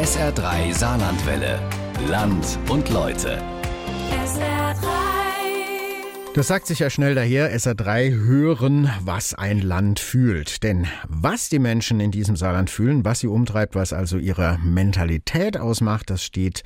SR3 0.00 0.72
Saarlandwelle. 0.72 1.60
Land 2.08 2.58
und 2.70 2.88
Leute. 2.88 3.38
Das 6.32 6.46
sagt 6.48 6.68
sich 6.68 6.78
ja 6.78 6.88
schnell 6.88 7.14
daher, 7.14 7.54
SR3 7.54 8.14
hören, 8.14 8.90
was 9.02 9.34
ein 9.34 9.60
Land 9.60 10.00
fühlt. 10.00 10.62
Denn 10.62 10.86
was 11.06 11.50
die 11.50 11.58
Menschen 11.58 12.00
in 12.00 12.12
diesem 12.12 12.34
Saarland 12.34 12.70
fühlen, 12.70 13.04
was 13.04 13.20
sie 13.20 13.26
umtreibt, 13.26 13.74
was 13.74 13.92
also 13.92 14.16
ihre 14.16 14.58
Mentalität 14.64 15.58
ausmacht, 15.58 16.08
das 16.08 16.24
steht 16.24 16.62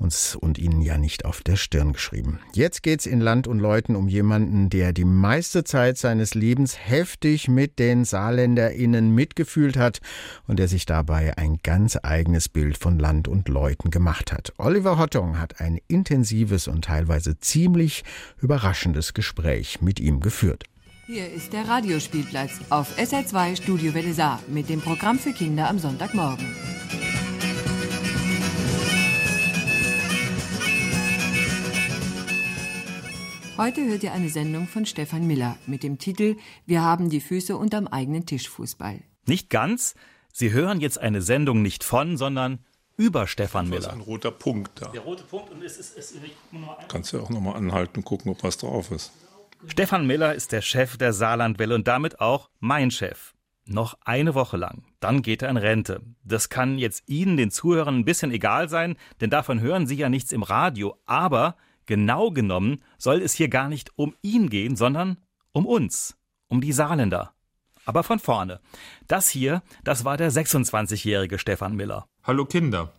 uns 0.00 0.34
und 0.34 0.58
Ihnen 0.58 0.80
ja 0.80 0.98
nicht 0.98 1.24
auf 1.24 1.42
der 1.42 1.56
Stirn 1.56 1.92
geschrieben. 1.92 2.40
Jetzt 2.52 2.82
geht's 2.82 3.06
in 3.06 3.20
Land 3.20 3.46
und 3.46 3.58
Leuten 3.58 3.96
um 3.96 4.08
jemanden, 4.08 4.70
der 4.70 4.92
die 4.92 5.04
meiste 5.04 5.64
Zeit 5.64 5.98
seines 5.98 6.34
Lebens 6.34 6.76
heftig 6.78 7.48
mit 7.48 7.78
den 7.78 8.04
SaarländerInnen 8.04 9.14
mitgefühlt 9.14 9.76
hat 9.76 10.00
und 10.46 10.58
der 10.58 10.68
sich 10.68 10.86
dabei 10.86 11.36
ein 11.36 11.58
ganz 11.62 11.98
eigenes 12.02 12.48
Bild 12.48 12.78
von 12.78 12.98
Land 12.98 13.28
und 13.28 13.48
Leuten 13.48 13.90
gemacht 13.90 14.32
hat. 14.32 14.52
Oliver 14.58 14.98
Hottong 14.98 15.38
hat 15.38 15.60
ein 15.60 15.78
intensives 15.88 16.68
und 16.68 16.84
teilweise 16.84 17.38
ziemlich 17.38 18.04
überraschendes 18.40 19.14
Gespräch 19.14 19.80
mit 19.80 20.00
ihm 20.00 20.20
geführt. 20.20 20.64
Hier 21.06 21.28
ist 21.30 21.52
der 21.52 21.66
Radiospielplatz 21.66 22.52
auf 22.70 22.96
SR2 22.96 23.56
Studio 23.56 23.94
Welle 23.94 24.14
Saar 24.14 24.40
mit 24.46 24.68
dem 24.68 24.80
Programm 24.80 25.18
für 25.18 25.32
Kinder 25.32 25.68
am 25.68 25.78
Sonntagmorgen. 25.78 26.46
Heute 33.60 33.84
hört 33.84 34.02
ihr 34.02 34.12
eine 34.12 34.30
Sendung 34.30 34.66
von 34.66 34.86
Stefan 34.86 35.26
Miller 35.26 35.58
mit 35.66 35.82
dem 35.82 35.98
Titel 35.98 36.36
Wir 36.64 36.80
haben 36.80 37.10
die 37.10 37.20
Füße 37.20 37.58
unterm 37.58 37.88
eigenen 37.88 38.24
Tisch 38.24 38.48
Fußball. 38.48 39.02
Nicht 39.26 39.50
ganz. 39.50 39.94
Sie 40.32 40.50
hören 40.50 40.80
jetzt 40.80 40.98
eine 40.98 41.20
Sendung 41.20 41.60
nicht 41.60 41.84
von, 41.84 42.16
sondern 42.16 42.60
über 42.96 43.26
Stefan 43.26 43.70
Da 43.70 43.76
ist 43.76 43.82
Miller. 43.82 43.92
ein 43.92 44.00
roter 44.00 44.30
Punkt 44.30 44.80
da. 44.80 44.88
Der 44.88 45.02
rote 45.02 45.24
Punkt 45.24 45.50
und 45.50 45.62
es 45.62 45.76
ist, 45.76 45.94
es 45.98 46.12
ist 46.12 46.22
Kannst 46.88 47.12
du 47.12 47.20
auch 47.20 47.28
nochmal 47.28 47.56
anhalten 47.56 47.98
und 47.98 48.04
gucken, 48.06 48.32
ob 48.32 48.42
was 48.42 48.56
drauf 48.56 48.90
ist. 48.92 49.12
Stefan 49.66 50.06
Miller 50.06 50.34
ist 50.34 50.52
der 50.52 50.62
Chef 50.62 50.96
der 50.96 51.12
Saarlandwelle 51.12 51.74
und 51.74 51.86
damit 51.86 52.18
auch 52.18 52.48
mein 52.60 52.90
Chef. 52.90 53.34
Noch 53.66 53.98
eine 54.06 54.34
Woche 54.34 54.56
lang. 54.56 54.84
Dann 55.00 55.20
geht 55.20 55.42
er 55.42 55.50
in 55.50 55.58
Rente. 55.58 56.00
Das 56.24 56.48
kann 56.48 56.78
jetzt 56.78 57.10
Ihnen, 57.10 57.36
den 57.36 57.50
Zuhörern, 57.50 57.98
ein 57.98 58.04
bisschen 58.06 58.32
egal 58.32 58.70
sein, 58.70 58.96
denn 59.20 59.28
davon 59.28 59.60
hören 59.60 59.86
Sie 59.86 59.96
ja 59.96 60.08
nichts 60.08 60.32
im 60.32 60.44
Radio. 60.44 60.96
Aber 61.04 61.56
genau 61.90 62.30
genommen 62.30 62.84
soll 62.98 63.20
es 63.20 63.34
hier 63.34 63.48
gar 63.48 63.68
nicht 63.68 63.90
um 63.96 64.14
ihn 64.22 64.48
gehen, 64.48 64.76
sondern 64.76 65.16
um 65.50 65.66
uns, 65.66 66.16
um 66.46 66.60
die 66.60 66.72
Saarländer. 66.72 67.34
Aber 67.84 68.04
von 68.04 68.20
vorne. 68.20 68.60
Das 69.08 69.28
hier, 69.28 69.60
das 69.82 70.04
war 70.04 70.16
der 70.16 70.30
26-jährige 70.30 71.40
Stefan 71.40 71.74
Miller. 71.74 72.06
Hallo 72.22 72.44
Kinder. 72.44 72.92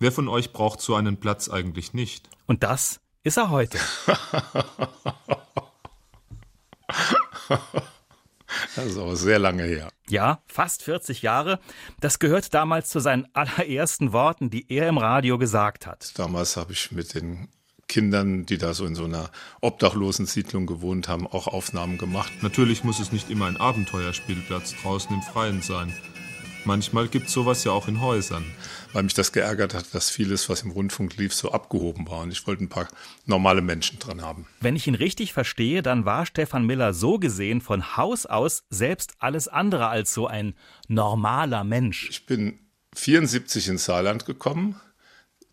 Wer 0.00 0.10
von 0.10 0.26
euch 0.26 0.52
braucht 0.52 0.80
so 0.80 0.96
einen 0.96 1.18
Platz 1.18 1.48
eigentlich 1.48 1.94
nicht? 1.94 2.28
Und 2.46 2.64
das 2.64 3.00
ist 3.22 3.38
er 3.38 3.50
heute. 3.50 3.78
Das 8.74 8.86
ist 8.86 8.98
aber 8.98 9.16
sehr 9.16 9.38
lange 9.38 9.64
her. 9.64 9.88
Ja, 10.08 10.40
fast 10.46 10.82
40 10.82 11.22
Jahre. 11.22 11.58
Das 12.00 12.18
gehört 12.18 12.52
damals 12.54 12.90
zu 12.90 13.00
seinen 13.00 13.26
allerersten 13.34 14.12
Worten, 14.12 14.50
die 14.50 14.70
er 14.70 14.88
im 14.88 14.98
Radio 14.98 15.38
gesagt 15.38 15.86
hat. 15.86 16.18
Damals 16.18 16.56
habe 16.56 16.72
ich 16.72 16.92
mit 16.92 17.14
den 17.14 17.48
Kindern, 17.88 18.46
die 18.46 18.58
da 18.58 18.74
so 18.74 18.84
in 18.86 18.94
so 18.94 19.04
einer 19.04 19.30
Obdachlosensiedlung 19.60 20.66
gewohnt 20.66 21.08
haben, 21.08 21.26
auch 21.26 21.46
Aufnahmen 21.46 21.98
gemacht. 21.98 22.32
Natürlich 22.42 22.84
muss 22.84 22.98
es 22.98 23.12
nicht 23.12 23.30
immer 23.30 23.46
ein 23.46 23.56
Abenteuerspielplatz 23.56 24.74
draußen 24.82 25.14
im 25.14 25.22
Freien 25.22 25.62
sein. 25.62 25.94
Manchmal 26.66 27.06
gibt 27.06 27.30
sowas 27.30 27.62
ja 27.62 27.70
auch 27.70 27.86
in 27.86 28.00
Häusern. 28.00 28.44
Weil 28.92 29.04
mich 29.04 29.14
das 29.14 29.30
geärgert 29.30 29.72
hat, 29.72 29.94
dass 29.94 30.10
vieles, 30.10 30.48
was 30.48 30.62
im 30.62 30.72
Rundfunk 30.72 31.16
lief, 31.16 31.32
so 31.32 31.52
abgehoben 31.52 32.08
war. 32.08 32.22
Und 32.22 32.32
ich 32.32 32.44
wollte 32.46 32.64
ein 32.64 32.68
paar 32.68 32.88
normale 33.24 33.62
Menschen 33.62 34.00
dran 34.00 34.20
haben. 34.20 34.46
Wenn 34.60 34.74
ich 34.74 34.88
ihn 34.88 34.96
richtig 34.96 35.32
verstehe, 35.32 35.82
dann 35.82 36.04
war 36.04 36.26
Stefan 36.26 36.66
Miller 36.66 36.92
so 36.92 37.20
gesehen 37.20 37.60
von 37.60 37.96
Haus 37.96 38.26
aus 38.26 38.64
selbst 38.68 39.14
alles 39.20 39.46
andere 39.46 39.86
als 39.86 40.12
so 40.12 40.26
ein 40.26 40.54
normaler 40.88 41.62
Mensch. 41.62 42.08
Ich 42.10 42.26
bin 42.26 42.58
74 42.94 43.68
ins 43.68 43.84
Saarland 43.84 44.26
gekommen 44.26 44.80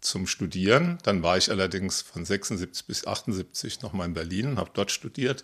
zum 0.04 0.28
Studieren. 0.28 0.98
Dann 1.04 1.24
war 1.24 1.38
ich 1.38 1.50
allerdings 1.50 2.02
von 2.02 2.26
76 2.26 2.86
bis 2.86 3.08
78 3.08 3.82
nochmal 3.82 4.08
in 4.08 4.14
Berlin 4.14 4.48
und 4.48 4.58
habe 4.58 4.72
dort 4.74 4.92
studiert. 4.92 5.44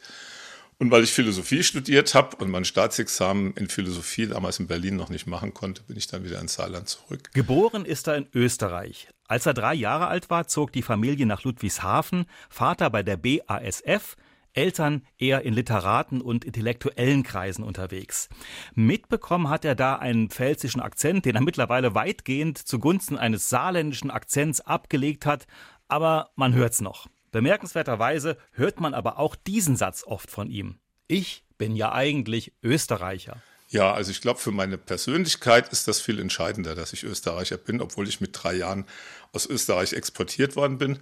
Und 0.81 0.91
weil 0.91 1.03
ich 1.03 1.11
Philosophie 1.11 1.61
studiert 1.61 2.15
habe 2.15 2.37
und 2.37 2.49
mein 2.49 2.63
Staatsexamen 2.63 3.53
in 3.55 3.67
Philosophie 3.67 4.27
damals 4.27 4.59
in 4.59 4.67
Berlin 4.67 4.95
noch 4.95 5.09
nicht 5.09 5.27
machen 5.27 5.53
konnte, 5.53 5.83
bin 5.83 5.97
ich 5.97 6.07
dann 6.07 6.23
wieder 6.23 6.39
ins 6.39 6.53
Saarland 6.53 6.87
zurück. 6.87 7.31
Geboren 7.33 7.83
ist 7.83 8.07
er 8.07 8.15
in 8.15 8.27
Österreich. 8.33 9.09
Als 9.27 9.45
er 9.45 9.53
drei 9.53 9.73
Jahre 9.73 10.07
alt 10.07 10.29
war, 10.29 10.47
zog 10.47 10.71
die 10.71 10.81
Familie 10.81 11.25
nach 11.25 11.43
Ludwigshafen, 11.43 12.25
Vater 12.49 12.89
bei 12.89 13.03
der 13.03 13.17
BASF, 13.17 14.15
Eltern 14.59 15.05
eher 15.17 15.43
in 15.43 15.53
Literaten 15.53 16.19
und 16.19 16.43
intellektuellen 16.43 17.23
Kreisen 17.23 17.63
unterwegs. 17.63 18.27
Mitbekommen 18.75 19.49
hat 19.49 19.63
er 19.63 19.73
da 19.73 19.95
einen 19.95 20.29
pfälzischen 20.29 20.81
Akzent, 20.81 21.23
den 21.23 21.35
er 21.35 21.41
mittlerweile 21.41 21.95
weitgehend 21.95 22.57
zugunsten 22.57 23.17
eines 23.17 23.47
saarländischen 23.47 24.11
Akzents 24.11 24.59
abgelegt 24.59 25.25
hat, 25.25 25.47
aber 25.87 26.31
man 26.35 26.53
hört's 26.53 26.81
noch. 26.81 27.07
Bemerkenswerterweise 27.31 28.37
hört 28.51 28.81
man 28.81 28.93
aber 28.93 29.17
auch 29.17 29.37
diesen 29.37 29.77
Satz 29.77 30.03
oft 30.05 30.29
von 30.29 30.49
ihm. 30.49 30.79
Ich 31.07 31.45
bin 31.57 31.77
ja 31.77 31.93
eigentlich 31.93 32.51
Österreicher. 32.61 33.41
Ja, 33.69 33.93
also 33.93 34.11
ich 34.11 34.19
glaube, 34.19 34.39
für 34.39 34.51
meine 34.51 34.77
Persönlichkeit 34.77 35.69
ist 35.69 35.87
das 35.87 36.01
viel 36.01 36.19
entscheidender, 36.19 36.75
dass 36.75 36.91
ich 36.91 37.03
Österreicher 37.03 37.57
bin, 37.57 37.79
obwohl 37.79 38.09
ich 38.09 38.19
mit 38.19 38.31
drei 38.33 38.55
Jahren 38.55 38.85
aus 39.31 39.45
Österreich 39.45 39.93
exportiert 39.93 40.57
worden 40.57 40.79
bin, 40.79 40.99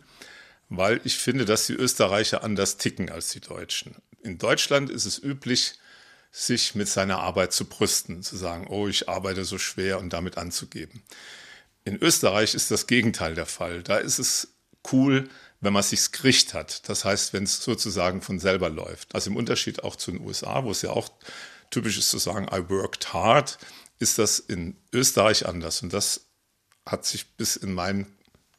weil 0.70 1.02
ich 1.04 1.18
finde, 1.18 1.46
dass 1.46 1.68
die 1.68 1.74
Österreicher 1.74 2.44
anders 2.44 2.78
ticken 2.78 3.10
als 3.10 3.30
die 3.30 3.42
Deutschen. 3.42 3.96
In 4.22 4.38
Deutschland 4.38 4.90
ist 4.90 5.06
es 5.06 5.22
üblich, 5.22 5.76
sich 6.32 6.76
mit 6.76 6.90
seiner 6.90 7.20
Arbeit 7.20 7.54
zu 7.54 7.66
brüsten, 7.66 8.22
zu 8.22 8.36
sagen, 8.36 8.68
oh, 8.68 8.88
ich 8.88 9.08
arbeite 9.08 9.46
so 9.46 9.58
schwer 9.58 9.98
und 10.00 10.12
damit 10.12 10.38
anzugeben. 10.38 11.04
In 11.86 11.98
Österreich 11.98 12.54
ist 12.54 12.70
das 12.70 12.86
Gegenteil 12.86 13.34
der 13.34 13.46
Fall. 13.46 13.82
Da 13.82 13.98
ist 13.98 14.20
es 14.20 14.50
cool, 14.92 15.30
wenn 15.62 15.74
man 15.74 15.84
sich's 15.84 16.12
kriegt 16.12 16.54
hat. 16.54 16.88
Das 16.90 17.06
heißt, 17.06 17.34
wenn 17.34 17.44
es 17.44 17.64
sozusagen 17.64 18.22
von 18.22 18.40
selber 18.40 18.70
läuft. 18.70 19.16
Also 19.16 19.30
im 19.30 19.38
Unterschied 19.38 19.84
auch 19.84 19.96
zu 19.96 20.12
den 20.12 20.22
USA, 20.22 20.64
wo 20.64 20.72
es 20.72 20.82
ja 20.82 20.90
auch 20.90 21.10
typisch 21.72 21.98
ist 21.98 22.10
zu 22.10 22.18
sagen, 22.18 22.48
I 22.54 22.70
worked 22.70 23.14
hard, 23.14 23.58
ist 24.00 24.18
das 24.18 24.40
in 24.40 24.78
Österreich 24.94 25.46
anders. 25.46 25.82
Und 25.82 25.94
das 25.94 26.28
hat 26.86 27.06
sich 27.06 27.36
bis 27.36 27.56
in 27.56 27.74
mein 27.74 28.17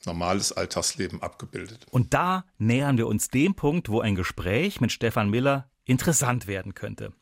normales 0.09 0.53
Alltagsleben 0.53 1.23
abgebildet. 1.23 1.87
Und 1.91 2.15
da 2.15 2.45
nähern 2.57 2.97
wir 2.97 3.07
uns 3.07 3.29
dem 3.29 3.55
Punkt, 3.55 3.89
wo 3.91 4.01
ein 4.01 4.15
Gespräch 4.15 4.81
mit 4.81 4.91
Stefan 4.91 5.29
Miller 5.31 5.71
interessant 5.85 6.47
werden 6.47 6.75
könnte. 6.75 7.13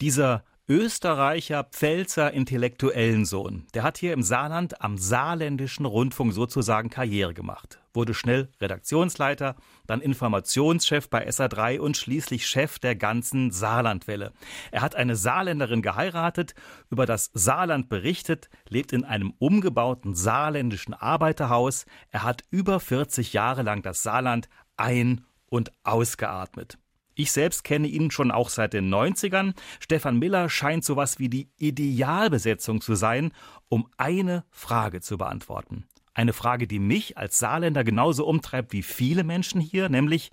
Dieser 0.00 0.44
Österreicher, 0.66 1.64
Pfälzer 1.64 2.32
intellektuellen 2.32 3.26
Sohn, 3.26 3.66
der 3.74 3.82
hat 3.82 3.98
hier 3.98 4.14
im 4.14 4.22
Saarland 4.22 4.80
am 4.80 4.96
saarländischen 4.96 5.84
Rundfunk 5.84 6.32
sozusagen 6.32 6.88
Karriere 6.88 7.34
gemacht, 7.34 7.80
wurde 7.92 8.14
schnell 8.14 8.48
Redaktionsleiter, 8.62 9.56
dann 9.86 10.00
Informationschef 10.00 11.10
bei 11.10 11.28
SA3 11.28 11.80
und 11.80 11.98
schließlich 11.98 12.46
Chef 12.46 12.78
der 12.78 12.96
ganzen 12.96 13.50
Saarlandwelle. 13.50 14.32
Er 14.70 14.80
hat 14.80 14.94
eine 14.94 15.16
Saarländerin 15.16 15.82
geheiratet, 15.82 16.54
über 16.88 17.04
das 17.04 17.30
Saarland 17.34 17.90
berichtet, 17.90 18.48
lebt 18.66 18.94
in 18.94 19.04
einem 19.04 19.34
umgebauten 19.38 20.14
saarländischen 20.14 20.94
Arbeiterhaus. 20.94 21.84
Er 22.08 22.22
hat 22.22 22.42
über 22.48 22.80
40 22.80 23.34
Jahre 23.34 23.64
lang 23.64 23.82
das 23.82 24.02
Saarland 24.02 24.48
ein- 24.78 25.26
und 25.50 25.72
ausgeatmet. 25.82 26.78
Ich 27.14 27.30
selbst 27.30 27.64
kenne 27.64 27.86
ihn 27.86 28.10
schon 28.10 28.30
auch 28.30 28.48
seit 28.48 28.72
den 28.72 28.92
90ern. 28.92 29.54
Stefan 29.80 30.18
Miller 30.18 30.48
scheint 30.48 30.84
sowas 30.84 31.18
wie 31.18 31.28
die 31.28 31.48
Idealbesetzung 31.56 32.80
zu 32.80 32.94
sein, 32.94 33.32
um 33.68 33.88
eine 33.96 34.44
Frage 34.50 35.00
zu 35.00 35.16
beantworten. 35.16 35.84
Eine 36.12 36.32
Frage, 36.32 36.66
die 36.66 36.78
mich 36.78 37.16
als 37.18 37.38
Saarländer 37.38 37.84
genauso 37.84 38.26
umtreibt 38.26 38.72
wie 38.72 38.82
viele 38.82 39.24
Menschen 39.24 39.60
hier, 39.60 39.88
nämlich 39.88 40.30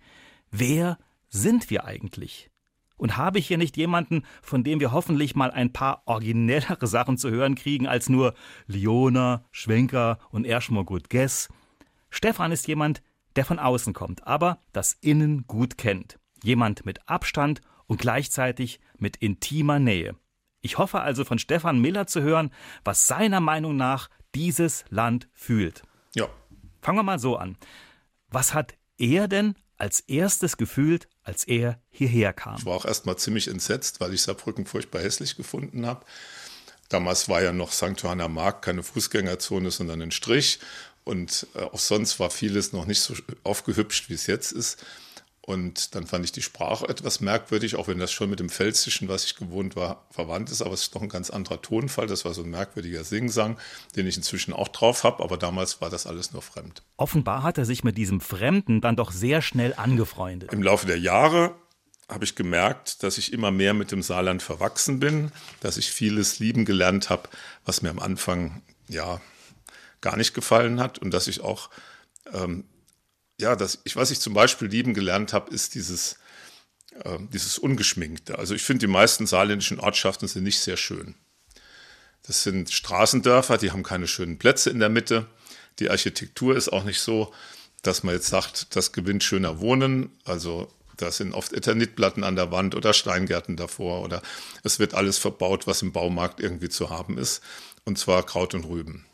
wer 0.51 0.97
sind 1.29 1.69
wir 1.69 1.85
eigentlich? 1.85 2.49
Und 2.97 3.17
habe 3.17 3.39
ich 3.39 3.47
hier 3.47 3.57
nicht 3.57 3.77
jemanden, 3.77 4.23
von 4.43 4.63
dem 4.63 4.79
wir 4.79 4.91
hoffentlich 4.91 5.35
mal 5.35 5.49
ein 5.49 5.73
paar 5.73 6.03
originellere 6.05 6.85
Sachen 6.85 7.17
zu 7.17 7.31
hören 7.31 7.55
kriegen 7.55 7.87
als 7.87 8.09
nur 8.09 8.35
Liona, 8.67 9.43
Schwenker 9.51 10.19
und 10.29 10.45
Erschmor 10.45 10.85
gut 10.85 11.09
Guess? 11.09 11.49
Stefan 12.11 12.51
ist 12.51 12.67
jemand, 12.67 13.01
der 13.35 13.45
von 13.45 13.57
außen 13.57 13.93
kommt, 13.93 14.27
aber 14.27 14.59
das 14.71 14.97
Innen 15.01 15.45
gut 15.47 15.79
kennt. 15.79 16.20
Jemand 16.43 16.85
mit 16.85 17.07
Abstand 17.07 17.61
und 17.87 17.99
gleichzeitig 17.99 18.79
mit 18.97 19.17
intimer 19.17 19.79
Nähe. 19.79 20.15
Ich 20.61 20.77
hoffe 20.77 21.01
also 21.01 21.25
von 21.25 21.39
Stefan 21.39 21.79
Miller 21.79 22.07
zu 22.07 22.21
hören, 22.21 22.51
was 22.83 23.07
seiner 23.07 23.39
Meinung 23.39 23.77
nach 23.77 24.09
dieses 24.33 24.85
Land 24.89 25.27
fühlt. 25.33 25.83
Ja, 26.15 26.29
Fangen 26.81 26.97
wir 26.97 27.03
mal 27.03 27.19
so 27.19 27.37
an. 27.37 27.57
Was 28.29 28.53
hat 28.53 28.73
er 28.97 29.27
denn 29.27 29.55
als 29.77 29.99
erstes 30.01 30.57
gefühlt, 30.57 31.07
als 31.23 31.43
er 31.43 31.79
hierher 31.89 32.33
kam? 32.33 32.57
ich 32.57 32.65
war 32.65 32.75
auch 32.75 32.85
erstmal 32.85 33.17
ziemlich 33.17 33.47
entsetzt, 33.47 33.99
weil 33.99 34.13
ich 34.13 34.23
Saarbrücken 34.23 34.65
furchtbar 34.65 35.01
hässlich 35.01 35.35
gefunden 35.35 35.85
habe. 35.85 36.05
Damals 36.89 37.29
war 37.29 37.41
ja 37.41 37.53
noch 37.53 37.71
St. 37.71 38.01
Johanna 38.01 38.27
Markt 38.27 38.65
keine 38.65 38.83
Fußgängerzone, 38.83 39.71
sondern 39.71 40.01
ein 40.01 40.11
Strich. 40.11 40.59
Und 41.03 41.47
äh, 41.55 41.61
auch 41.61 41.79
sonst 41.79 42.19
war 42.19 42.29
vieles 42.29 42.73
noch 42.73 42.85
nicht 42.85 42.99
so 42.99 43.15
aufgehübscht, 43.43 44.09
wie 44.09 44.13
es 44.13 44.27
jetzt 44.27 44.51
ist. 44.51 44.83
Und 45.43 45.95
dann 45.95 46.05
fand 46.05 46.23
ich 46.23 46.31
die 46.31 46.43
Sprache 46.43 46.87
etwas 46.87 47.19
merkwürdig, 47.19 47.75
auch 47.75 47.87
wenn 47.87 47.97
das 47.97 48.11
schon 48.11 48.29
mit 48.29 48.39
dem 48.39 48.49
Pfälzischen, 48.49 49.07
was 49.07 49.25
ich 49.25 49.35
gewohnt 49.35 49.75
war, 49.75 50.05
verwandt 50.11 50.51
ist. 50.51 50.61
Aber 50.61 50.73
es 50.73 50.83
ist 50.83 50.95
doch 50.95 51.01
ein 51.01 51.09
ganz 51.09 51.31
anderer 51.31 51.61
Tonfall. 51.61 52.05
Das 52.05 52.25
war 52.25 52.35
so 52.35 52.43
ein 52.43 52.49
merkwürdiger 52.51 53.03
Singsang, 53.03 53.57
den 53.95 54.05
ich 54.05 54.17
inzwischen 54.17 54.53
auch 54.53 54.67
drauf 54.67 55.03
habe. 55.03 55.23
Aber 55.23 55.37
damals 55.37 55.81
war 55.81 55.89
das 55.89 56.05
alles 56.05 56.31
nur 56.31 56.43
fremd. 56.43 56.83
Offenbar 56.97 57.41
hat 57.41 57.57
er 57.57 57.65
sich 57.65 57.83
mit 57.83 57.97
diesem 57.97 58.21
Fremden 58.21 58.81
dann 58.81 58.95
doch 58.95 59.11
sehr 59.11 59.41
schnell 59.41 59.73
angefreundet. 59.75 60.53
Im 60.53 60.61
Laufe 60.61 60.85
der 60.85 60.99
Jahre 60.99 61.55
habe 62.07 62.23
ich 62.23 62.35
gemerkt, 62.35 63.01
dass 63.01 63.17
ich 63.17 63.33
immer 63.33 63.51
mehr 63.51 63.73
mit 63.73 63.91
dem 63.91 64.03
Saarland 64.03 64.43
verwachsen 64.43 64.99
bin, 64.99 65.31
dass 65.61 65.77
ich 65.77 65.91
vieles 65.91 66.39
lieben 66.39 66.65
gelernt 66.65 67.09
habe, 67.09 67.29
was 67.65 67.81
mir 67.81 67.89
am 67.89 67.99
Anfang 67.99 68.61
ja 68.87 69.21
gar 70.01 70.17
nicht 70.17 70.33
gefallen 70.33 70.79
hat 70.79 70.99
und 70.99 71.11
dass 71.11 71.27
ich 71.27 71.41
auch 71.41 71.69
ähm, 72.33 72.65
ja, 73.41 73.55
das, 73.55 73.79
ich, 73.83 73.95
was 73.95 74.11
ich 74.11 74.19
zum 74.19 74.33
Beispiel 74.33 74.69
lieben 74.69 74.93
gelernt 74.93 75.33
habe, 75.33 75.53
ist 75.53 75.75
dieses, 75.75 76.17
äh, 77.03 77.17
dieses 77.33 77.57
Ungeschminkte. 77.57 78.39
Also 78.39 78.55
ich 78.55 78.61
finde, 78.61 78.85
die 78.85 78.91
meisten 78.91 79.27
saarländischen 79.27 79.79
Ortschaften 79.79 80.27
sind 80.27 80.43
nicht 80.43 80.59
sehr 80.59 80.77
schön. 80.77 81.15
Das 82.23 82.43
sind 82.43 82.71
Straßendörfer, 82.71 83.57
die 83.57 83.71
haben 83.71 83.83
keine 83.83 84.07
schönen 84.07 84.37
Plätze 84.37 84.69
in 84.69 84.79
der 84.79 84.89
Mitte. 84.89 85.25
Die 85.79 85.89
Architektur 85.89 86.55
ist 86.55 86.69
auch 86.69 86.83
nicht 86.83 86.99
so, 86.99 87.33
dass 87.81 88.03
man 88.03 88.13
jetzt 88.13 88.27
sagt, 88.27 88.75
das 88.75 88.91
gewinnt 88.91 89.23
schöner 89.23 89.59
Wohnen. 89.59 90.11
Also 90.23 90.71
da 90.97 91.11
sind 91.11 91.33
oft 91.33 91.51
Eternitplatten 91.51 92.23
an 92.23 92.35
der 92.35 92.51
Wand 92.51 92.75
oder 92.75 92.93
Steingärten 92.93 93.57
davor 93.57 94.03
oder 94.03 94.21
es 94.63 94.77
wird 94.77 94.93
alles 94.93 95.17
verbaut, 95.17 95.65
was 95.65 95.81
im 95.81 95.91
Baumarkt 95.91 96.39
irgendwie 96.39 96.69
zu 96.69 96.91
haben 96.91 97.17
ist. 97.17 97.41
Und 97.85 97.97
zwar 97.97 98.23
Kraut 98.23 98.53
und 98.53 98.65
Rüben. 98.65 99.05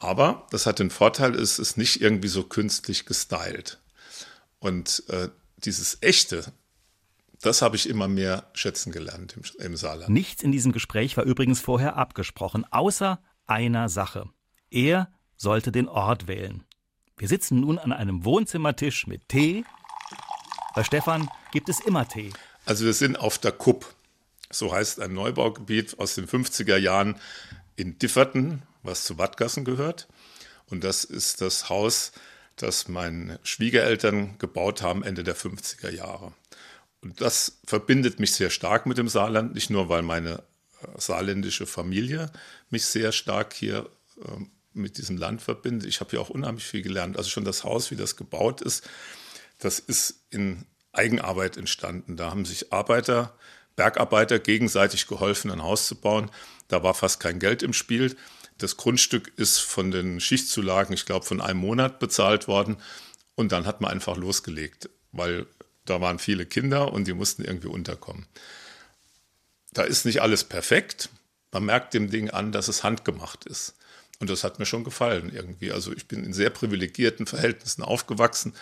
Aber 0.00 0.46
das 0.50 0.66
hat 0.66 0.78
den 0.78 0.90
Vorteil, 0.90 1.34
es 1.34 1.58
ist 1.58 1.76
nicht 1.76 2.00
irgendwie 2.00 2.28
so 2.28 2.42
künstlich 2.42 3.04
gestylt. 3.04 3.78
Und 4.58 5.04
äh, 5.08 5.28
dieses 5.58 5.98
Echte, 6.00 6.52
das 7.42 7.60
habe 7.60 7.76
ich 7.76 7.88
immer 7.88 8.08
mehr 8.08 8.48
schätzen 8.54 8.92
gelernt 8.92 9.36
im, 9.36 9.64
im 9.64 9.76
Saarland. 9.76 10.10
Nichts 10.10 10.42
in 10.42 10.52
diesem 10.52 10.72
Gespräch 10.72 11.16
war 11.18 11.24
übrigens 11.24 11.60
vorher 11.60 11.96
abgesprochen, 11.96 12.64
außer 12.70 13.22
einer 13.46 13.90
Sache. 13.90 14.28
Er 14.70 15.12
sollte 15.36 15.70
den 15.70 15.86
Ort 15.86 16.26
wählen. 16.26 16.64
Wir 17.18 17.28
sitzen 17.28 17.60
nun 17.60 17.78
an 17.78 17.92
einem 17.92 18.24
Wohnzimmertisch 18.24 19.06
mit 19.06 19.28
Tee. 19.28 19.64
Bei 20.74 20.82
Stefan 20.82 21.28
gibt 21.52 21.68
es 21.68 21.78
immer 21.80 22.08
Tee. 22.08 22.32
Also 22.64 22.86
wir 22.86 22.94
sind 22.94 23.16
auf 23.16 23.36
der 23.36 23.52
Kupp. 23.52 23.94
So 24.50 24.72
heißt 24.72 25.00
ein 25.00 25.12
Neubaugebiet 25.12 25.98
aus 25.98 26.14
den 26.14 26.26
50er 26.26 26.78
Jahren 26.78 27.16
in 27.76 27.98
Differten 27.98 28.62
was 28.82 29.04
zu 29.04 29.18
Wattgassen 29.18 29.64
gehört. 29.64 30.08
Und 30.66 30.84
das 30.84 31.04
ist 31.04 31.40
das 31.40 31.68
Haus, 31.68 32.12
das 32.56 32.88
meine 32.88 33.40
Schwiegereltern 33.42 34.38
gebaut 34.38 34.82
haben 34.82 35.02
Ende 35.02 35.24
der 35.24 35.36
50er 35.36 35.90
Jahre. 35.90 36.32
Und 37.02 37.20
das 37.20 37.58
verbindet 37.64 38.20
mich 38.20 38.32
sehr 38.32 38.50
stark 38.50 38.86
mit 38.86 38.98
dem 38.98 39.08
Saarland, 39.08 39.54
nicht 39.54 39.70
nur 39.70 39.88
weil 39.88 40.02
meine 40.02 40.42
äh, 40.82 40.86
saarländische 40.98 41.66
Familie 41.66 42.30
mich 42.68 42.84
sehr 42.84 43.12
stark 43.12 43.54
hier 43.54 43.88
äh, 44.18 44.44
mit 44.72 44.98
diesem 44.98 45.16
Land 45.16 45.42
verbindet. 45.42 45.88
Ich 45.88 46.00
habe 46.00 46.10
hier 46.10 46.20
auch 46.20 46.30
unheimlich 46.30 46.64
viel 46.64 46.82
gelernt. 46.82 47.16
Also 47.16 47.30
schon 47.30 47.44
das 47.44 47.64
Haus, 47.64 47.90
wie 47.90 47.96
das 47.96 48.16
gebaut 48.16 48.60
ist, 48.60 48.88
das 49.58 49.78
ist 49.78 50.20
in 50.30 50.66
Eigenarbeit 50.92 51.56
entstanden. 51.56 52.16
Da 52.16 52.30
haben 52.30 52.44
sich 52.44 52.72
Arbeiter, 52.72 53.34
Bergarbeiter 53.76 54.38
gegenseitig 54.38 55.06
geholfen, 55.06 55.50
ein 55.50 55.62
Haus 55.62 55.86
zu 55.86 55.96
bauen. 55.96 56.30
Da 56.68 56.82
war 56.82 56.94
fast 56.94 57.20
kein 57.20 57.38
Geld 57.38 57.62
im 57.62 57.72
Spiel. 57.72 58.16
Das 58.60 58.76
Grundstück 58.76 59.32
ist 59.36 59.58
von 59.58 59.90
den 59.90 60.20
Schichtzulagen, 60.20 60.92
ich 60.92 61.06
glaube, 61.06 61.24
von 61.24 61.40
einem 61.40 61.60
Monat 61.60 61.98
bezahlt 61.98 62.46
worden. 62.46 62.76
Und 63.34 63.52
dann 63.52 63.66
hat 63.66 63.80
man 63.80 63.90
einfach 63.90 64.16
losgelegt, 64.16 64.90
weil 65.12 65.46
da 65.86 66.00
waren 66.00 66.18
viele 66.18 66.44
Kinder 66.44 66.92
und 66.92 67.08
die 67.08 67.14
mussten 67.14 67.42
irgendwie 67.42 67.68
unterkommen. 67.68 68.26
Da 69.72 69.82
ist 69.82 70.04
nicht 70.04 70.20
alles 70.20 70.44
perfekt. 70.44 71.08
Man 71.52 71.64
merkt 71.64 71.94
dem 71.94 72.10
Ding 72.10 72.30
an, 72.30 72.52
dass 72.52 72.68
es 72.68 72.84
handgemacht 72.84 73.46
ist. 73.46 73.74
Und 74.18 74.28
das 74.28 74.44
hat 74.44 74.58
mir 74.58 74.66
schon 74.66 74.84
gefallen 74.84 75.32
irgendwie. 75.34 75.72
Also 75.72 75.92
ich 75.92 76.06
bin 76.06 76.22
in 76.22 76.34
sehr 76.34 76.50
privilegierten 76.50 77.26
Verhältnissen 77.26 77.82
aufgewachsen. 77.82 78.52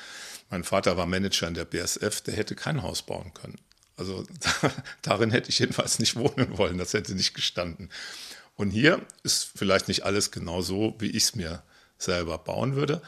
Mein 0.49 0.63
Vater 0.63 0.97
war 0.97 1.07
Manager 1.07 1.49
in 1.49 1.55
der 1.55 1.65
BSF, 1.65 2.21
der 2.21 2.35
hätte 2.35 2.55
kein 2.55 2.83
Haus 2.83 3.03
bauen 3.03 3.35
können. 3.35 3.59
Also 3.97 4.25
darin 5.03 5.33
hätte 5.33 5.51
ich 5.51 5.59
jedenfalls 5.59 5.99
nicht 5.99 6.15
wohnen 6.15 6.57
wollen, 6.57 6.79
das 6.79 6.93
hätte 6.93 7.17
nicht 7.17 7.35
gestanden. 7.35 7.91
Und 8.59 8.71
hier 8.71 9.07
ist 9.23 9.53
vielleicht 9.55 9.87
nicht 9.87 10.05
alles 10.05 10.33
genau 10.33 10.63
so, 10.63 10.97
wie 10.99 11.11
ich 11.11 11.23
es 11.23 11.35
mir 11.37 11.63
selber 11.97 12.39
bauen 12.39 12.75
würde. 12.75 13.01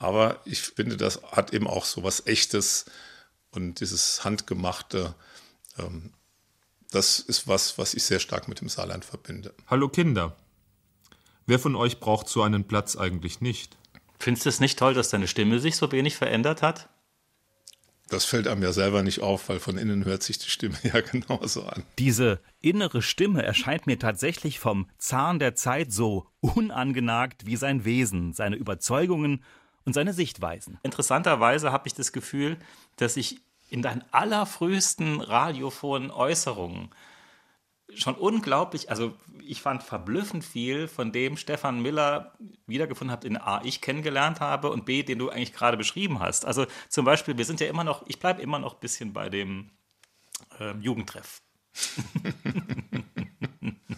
Aber 0.00 0.40
ich 0.44 0.60
finde, 0.60 0.96
das 0.96 1.22
hat 1.22 1.52
eben 1.52 1.68
auch 1.68 1.84
so 1.84 2.02
was 2.02 2.26
Echtes 2.26 2.86
und 3.52 3.78
dieses 3.78 4.24
Handgemachte. 4.24 5.14
Ähm, 5.78 6.12
das 6.90 7.20
ist 7.20 7.46
was, 7.46 7.78
was 7.78 7.94
ich 7.94 8.02
sehr 8.02 8.18
stark 8.18 8.48
mit 8.48 8.60
dem 8.60 8.68
Saarland 8.68 9.04
verbinde. 9.04 9.54
Hallo 9.68 9.88
Kinder. 9.88 10.34
Wer 11.46 11.60
von 11.60 11.76
euch 11.76 12.00
braucht 12.00 12.28
so 12.28 12.42
einen 12.42 12.66
Platz 12.66 12.96
eigentlich 12.96 13.40
nicht? 13.40 13.76
Findest 14.18 14.46
du 14.46 14.48
es 14.48 14.58
nicht 14.58 14.76
toll, 14.76 14.94
dass 14.94 15.10
deine 15.10 15.28
Stimme 15.28 15.60
sich 15.60 15.76
so 15.76 15.92
wenig 15.92 16.16
verändert 16.16 16.62
hat? 16.62 16.88
Das 18.08 18.24
fällt 18.24 18.46
einem 18.46 18.62
ja 18.62 18.72
selber 18.72 19.02
nicht 19.02 19.20
auf, 19.20 19.48
weil 19.48 19.58
von 19.58 19.78
innen 19.78 20.04
hört 20.04 20.22
sich 20.22 20.38
die 20.38 20.48
Stimme 20.48 20.76
ja 20.82 21.00
genauso 21.00 21.64
an. 21.64 21.84
Diese 21.98 22.40
innere 22.60 23.02
Stimme 23.02 23.42
erscheint 23.42 23.86
mir 23.86 23.98
tatsächlich 23.98 24.60
vom 24.60 24.88
Zahn 24.98 25.38
der 25.38 25.54
Zeit 25.54 25.92
so 25.92 26.26
unangenagt 26.40 27.46
wie 27.46 27.56
sein 27.56 27.84
Wesen, 27.84 28.32
seine 28.32 28.56
Überzeugungen 28.56 29.42
und 29.84 29.92
seine 29.92 30.12
Sichtweisen. 30.12 30.78
Interessanterweise 30.82 31.72
habe 31.72 31.88
ich 31.88 31.94
das 31.94 32.12
Gefühl, 32.12 32.56
dass 32.96 33.16
ich 33.16 33.40
in 33.68 33.82
deinen 33.82 34.04
allerfrühesten 34.12 35.20
radiophonen 35.20 36.10
Äußerungen 36.10 36.90
schon 37.94 38.14
unglaublich, 38.14 38.90
also 38.90 39.14
ich 39.46 39.62
fand 39.62 39.82
verblüffend 39.82 40.44
viel 40.44 40.88
von 40.88 41.12
dem 41.12 41.36
Stefan 41.36 41.80
Miller 41.80 42.36
wiedergefunden 42.66 43.12
habt, 43.12 43.24
in 43.24 43.36
A, 43.36 43.62
ich 43.64 43.80
kennengelernt 43.80 44.40
habe 44.40 44.70
und 44.70 44.84
B, 44.84 45.02
den 45.02 45.18
du 45.18 45.30
eigentlich 45.30 45.52
gerade 45.52 45.76
beschrieben 45.76 46.20
hast. 46.20 46.44
Also 46.44 46.66
zum 46.88 47.04
Beispiel, 47.04 47.38
wir 47.38 47.44
sind 47.44 47.60
ja 47.60 47.66
immer 47.68 47.84
noch, 47.84 48.04
ich 48.06 48.18
bleibe 48.18 48.42
immer 48.42 48.58
noch 48.58 48.74
ein 48.74 48.80
bisschen 48.80 49.12
bei 49.12 49.28
dem 49.28 49.70
äh, 50.58 50.72
Jugendtreff. 50.78 51.42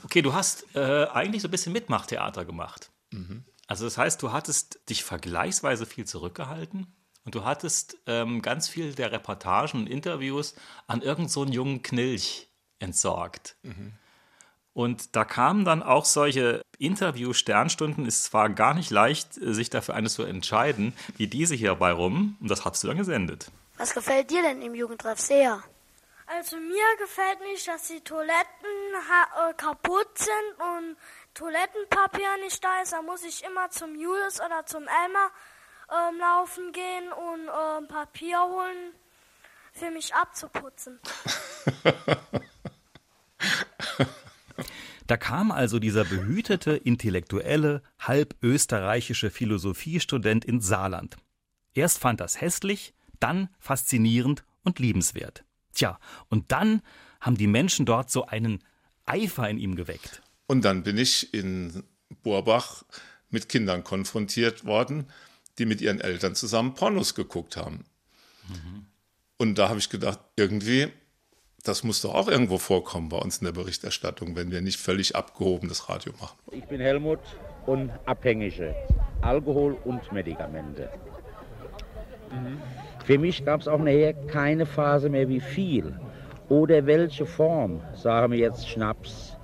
okay, 0.05 0.23
du 0.23 0.33
hast 0.33 0.75
äh, 0.75 1.07
eigentlich 1.13 1.43
so 1.43 1.49
ein 1.49 1.53
bisschen 1.53 1.73
Mitmachtheater 1.73 2.45
gemacht. 2.45 2.91
Mhm. 3.11 3.45
Also 3.67 3.85
das 3.85 3.99
heißt, 3.99 4.23
du 4.23 4.33
hattest 4.33 4.81
dich 4.89 5.05
vergleichsweise 5.05 5.87
viel 5.87 6.07
zurückgehalten 6.07 6.87
und 7.25 7.35
du 7.35 7.45
hattest 7.45 7.99
ähm, 8.07 8.41
ganz 8.43 8.69
viel 8.69 8.95
der 8.95 9.13
Reportagen 9.13 9.81
und 9.81 9.87
Interviews 9.87 10.55
an 10.87 11.03
irgendeinen 11.03 11.29
so 11.29 11.45
jungen 11.45 11.83
Knilch 11.83 12.49
entsorgt. 12.79 13.57
Mhm. 13.63 13.93
Und 14.79 15.17
da 15.17 15.25
kamen 15.25 15.65
dann 15.65 15.83
auch 15.83 16.05
solche 16.05 16.63
Interview-Sternstunden. 16.79 18.07
Es 18.07 18.33
war 18.33 18.49
gar 18.49 18.75
nicht 18.75 18.93
leicht, 18.93 19.35
sich 19.35 19.71
dafür 19.71 19.97
eines 19.97 20.15
zu 20.15 20.23
entscheiden, 20.23 20.95
wie 21.17 21.27
diese 21.27 21.57
hierbei 21.57 21.91
rum. 21.91 22.37
Und 22.41 22.49
das 22.49 22.65
hast 22.65 22.85
du 22.85 22.87
dann 22.87 22.97
gesendet. 22.97 23.51
Was 23.77 23.93
gefällt 23.93 24.31
dir 24.31 24.41
denn 24.41 24.63
im 24.63 24.77
Jugendtreff 24.77 25.19
sehr? 25.19 25.65
Also 26.29 26.59
mir 26.59 26.85
gefällt 27.01 27.41
nicht, 27.41 27.67
dass 27.67 27.89
die 27.89 28.03
Toiletten 28.03 28.71
äh, 28.95 29.53
kaputt 29.55 30.17
sind 30.17 30.61
und 30.61 30.97
Toilettenpapier 31.35 32.37
nicht 32.45 32.63
da 32.63 32.81
ist. 32.81 32.93
Da 32.93 33.03
muss 33.03 33.25
ich 33.25 33.43
immer 33.43 33.71
zum 33.71 33.97
Julius 33.97 34.41
oder 34.41 34.65
zum 34.65 34.83
Elmer 34.83 35.33
ähm, 35.91 36.21
laufen 36.21 36.71
gehen 36.71 37.13
und 37.13 37.49
ähm, 37.49 37.89
Papier 37.89 38.45
holen, 38.45 38.95
für 39.73 39.91
mich 39.91 40.15
abzuputzen. 40.15 41.01
Da 45.09 45.17
kam 45.17 45.51
also 45.51 45.79
dieser 45.79 46.05
behütete, 46.05 46.73
intellektuelle, 46.73 47.83
halb 47.99 48.37
österreichische 48.43 49.31
Philosophiestudent 49.31 50.45
ins 50.45 50.67
Saarland. 50.67 51.17
Erst 51.75 51.99
fand 51.99 52.21
das 52.21 52.43
hässlich, 52.43 52.93
dann 53.19 53.49
faszinierend 53.59 54.45
und 54.65 54.79
liebenswert. 54.79 55.45
Tja, 55.73 55.99
und 56.29 56.53
dann 56.53 56.83
haben 57.21 57.39
die 57.39 57.47
Menschen 57.47 57.87
dort 57.87 58.11
so 58.11 58.27
einen 58.27 58.63
Eifer 59.07 59.49
in 59.49 59.59
ihm 59.59 59.77
geweckt. 59.77 60.23
Und 60.47 60.67
dann 60.67 60.83
bin 60.83 60.99
ich 60.99 61.33
in 61.33 61.85
Borbach 62.23 62.85
mit 63.31 63.49
Kindern 63.49 63.85
konfrontiert 63.85 64.67
worden, 64.67 65.07
die 65.57 65.65
mit 65.65 65.81
ihren 65.81 66.03
Eltern 66.03 66.35
zusammen 66.35 66.75
Pornos 66.75 67.15
geguckt 67.15 67.57
haben. 67.57 67.87
Mhm. 68.47 68.87
Und 69.39 69.57
da 69.57 69.71
habe 69.71 69.79
ich 69.79 69.89
gedacht, 69.89 70.21
irgendwie 70.37 70.89
das 71.69 71.85
muss 71.85 72.01
doch 72.01 72.15
auch 72.15 72.29
irgendwo 72.29 72.59
vorkommen 72.59 73.11
bei 73.11 73.19
uns 73.19 73.39
in 73.39 73.45
der 73.45 73.53
Berichterstattung, 73.53 74.35
wenn 74.35 74.51
wir 74.51 74.63
nicht 74.63 74.81
völlig 74.81 75.15
abgehobenes 75.15 75.89
Radio 75.89 76.13
machen. 76.21 76.37
Ich 76.51 76.65
bin 76.65 76.81
Helmut 76.81 77.21
und 77.67 77.91
Abhängige, 78.07 78.75
Alkohol 79.21 79.77
und 79.85 80.11
Medikamente. 80.11 80.89
Mhm. 82.31 82.61
Für 83.05 83.19
mich 83.19 83.45
gab 83.45 83.61
es 83.61 83.69
auch 83.69 83.79
nachher 83.79 84.15
keine 84.15 84.65
Phase 84.65 85.11
mehr, 85.11 85.29
wie 85.29 85.41
viel 85.41 85.95
oder 86.49 86.87
welche 86.87 87.27
Form, 87.27 87.83
sagen 87.95 88.33
wir 88.33 88.39
jetzt 88.39 88.67
Schnaps, 88.67 89.37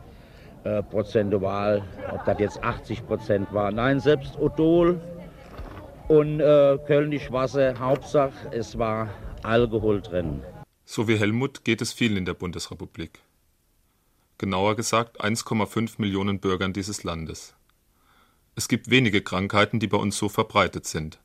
äh, 0.64 0.82
prozentual, 0.82 1.82
ob 2.10 2.24
das 2.24 2.38
jetzt 2.38 2.64
80 2.64 3.06
Prozent 3.06 3.52
war. 3.52 3.70
Nein, 3.70 4.00
selbst 4.00 4.38
Odol 4.38 4.98
und 6.08 6.40
äh, 6.40 6.78
Kölnisch 6.86 7.30
Wasser, 7.30 7.78
Hauptsache 7.78 8.32
es 8.50 8.78
war 8.78 9.08
Alkohol 9.42 10.00
drin. 10.00 10.40
So 10.84 11.08
wie 11.08 11.18
Helmut 11.18 11.64
geht 11.64 11.80
es 11.80 11.92
vielen 11.92 12.18
in 12.18 12.24
der 12.24 12.34
Bundesrepublik. 12.34 13.20
Genauer 14.38 14.76
gesagt 14.76 15.20
1,5 15.22 15.94
Millionen 15.98 16.40
Bürgern 16.40 16.72
dieses 16.72 17.04
Landes. 17.04 17.54
Es 18.56 18.68
gibt 18.68 18.90
wenige 18.90 19.22
Krankheiten, 19.22 19.80
die 19.80 19.86
bei 19.86 19.96
uns 19.96 20.16
so 20.16 20.28
verbreitet 20.28 20.86
sind. 20.86 21.18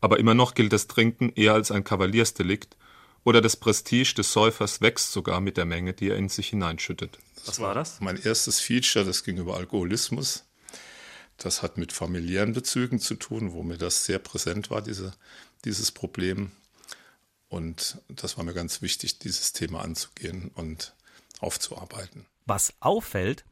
Aber 0.00 0.18
immer 0.18 0.34
noch 0.34 0.54
gilt 0.54 0.72
das 0.72 0.88
Trinken 0.88 1.32
eher 1.34 1.54
als 1.54 1.70
ein 1.70 1.84
Kavaliersdelikt 1.84 2.76
oder 3.24 3.40
das 3.40 3.56
Prestige 3.56 4.14
des 4.16 4.32
Säufers 4.32 4.80
wächst 4.80 5.12
sogar 5.12 5.40
mit 5.40 5.56
der 5.56 5.64
Menge, 5.64 5.92
die 5.92 6.10
er 6.10 6.16
in 6.16 6.28
sich 6.28 6.48
hineinschüttet. 6.48 7.18
Was 7.46 7.60
war 7.60 7.74
das? 7.74 8.00
Mein 8.00 8.20
erstes 8.20 8.60
Feature, 8.60 9.04
das 9.04 9.22
ging 9.22 9.38
über 9.38 9.56
Alkoholismus. 9.56 10.44
Das 11.38 11.62
hat 11.62 11.78
mit 11.78 11.92
familiären 11.92 12.52
Bezügen 12.52 12.98
zu 12.98 13.14
tun, 13.14 13.52
wo 13.52 13.62
mir 13.62 13.78
das 13.78 14.04
sehr 14.04 14.18
präsent 14.18 14.70
war, 14.70 14.82
diese, 14.82 15.12
dieses 15.64 15.92
Problem. 15.92 16.50
Und 17.52 17.98
das 18.08 18.38
war 18.38 18.44
mir 18.44 18.54
ganz 18.54 18.80
wichtig, 18.80 19.18
dieses 19.18 19.52
Thema 19.52 19.82
anzugehen 19.82 20.50
und 20.54 20.96
aufzuarbeiten. 21.40 22.24
Was 22.46 22.72
auffällt, 22.80 23.44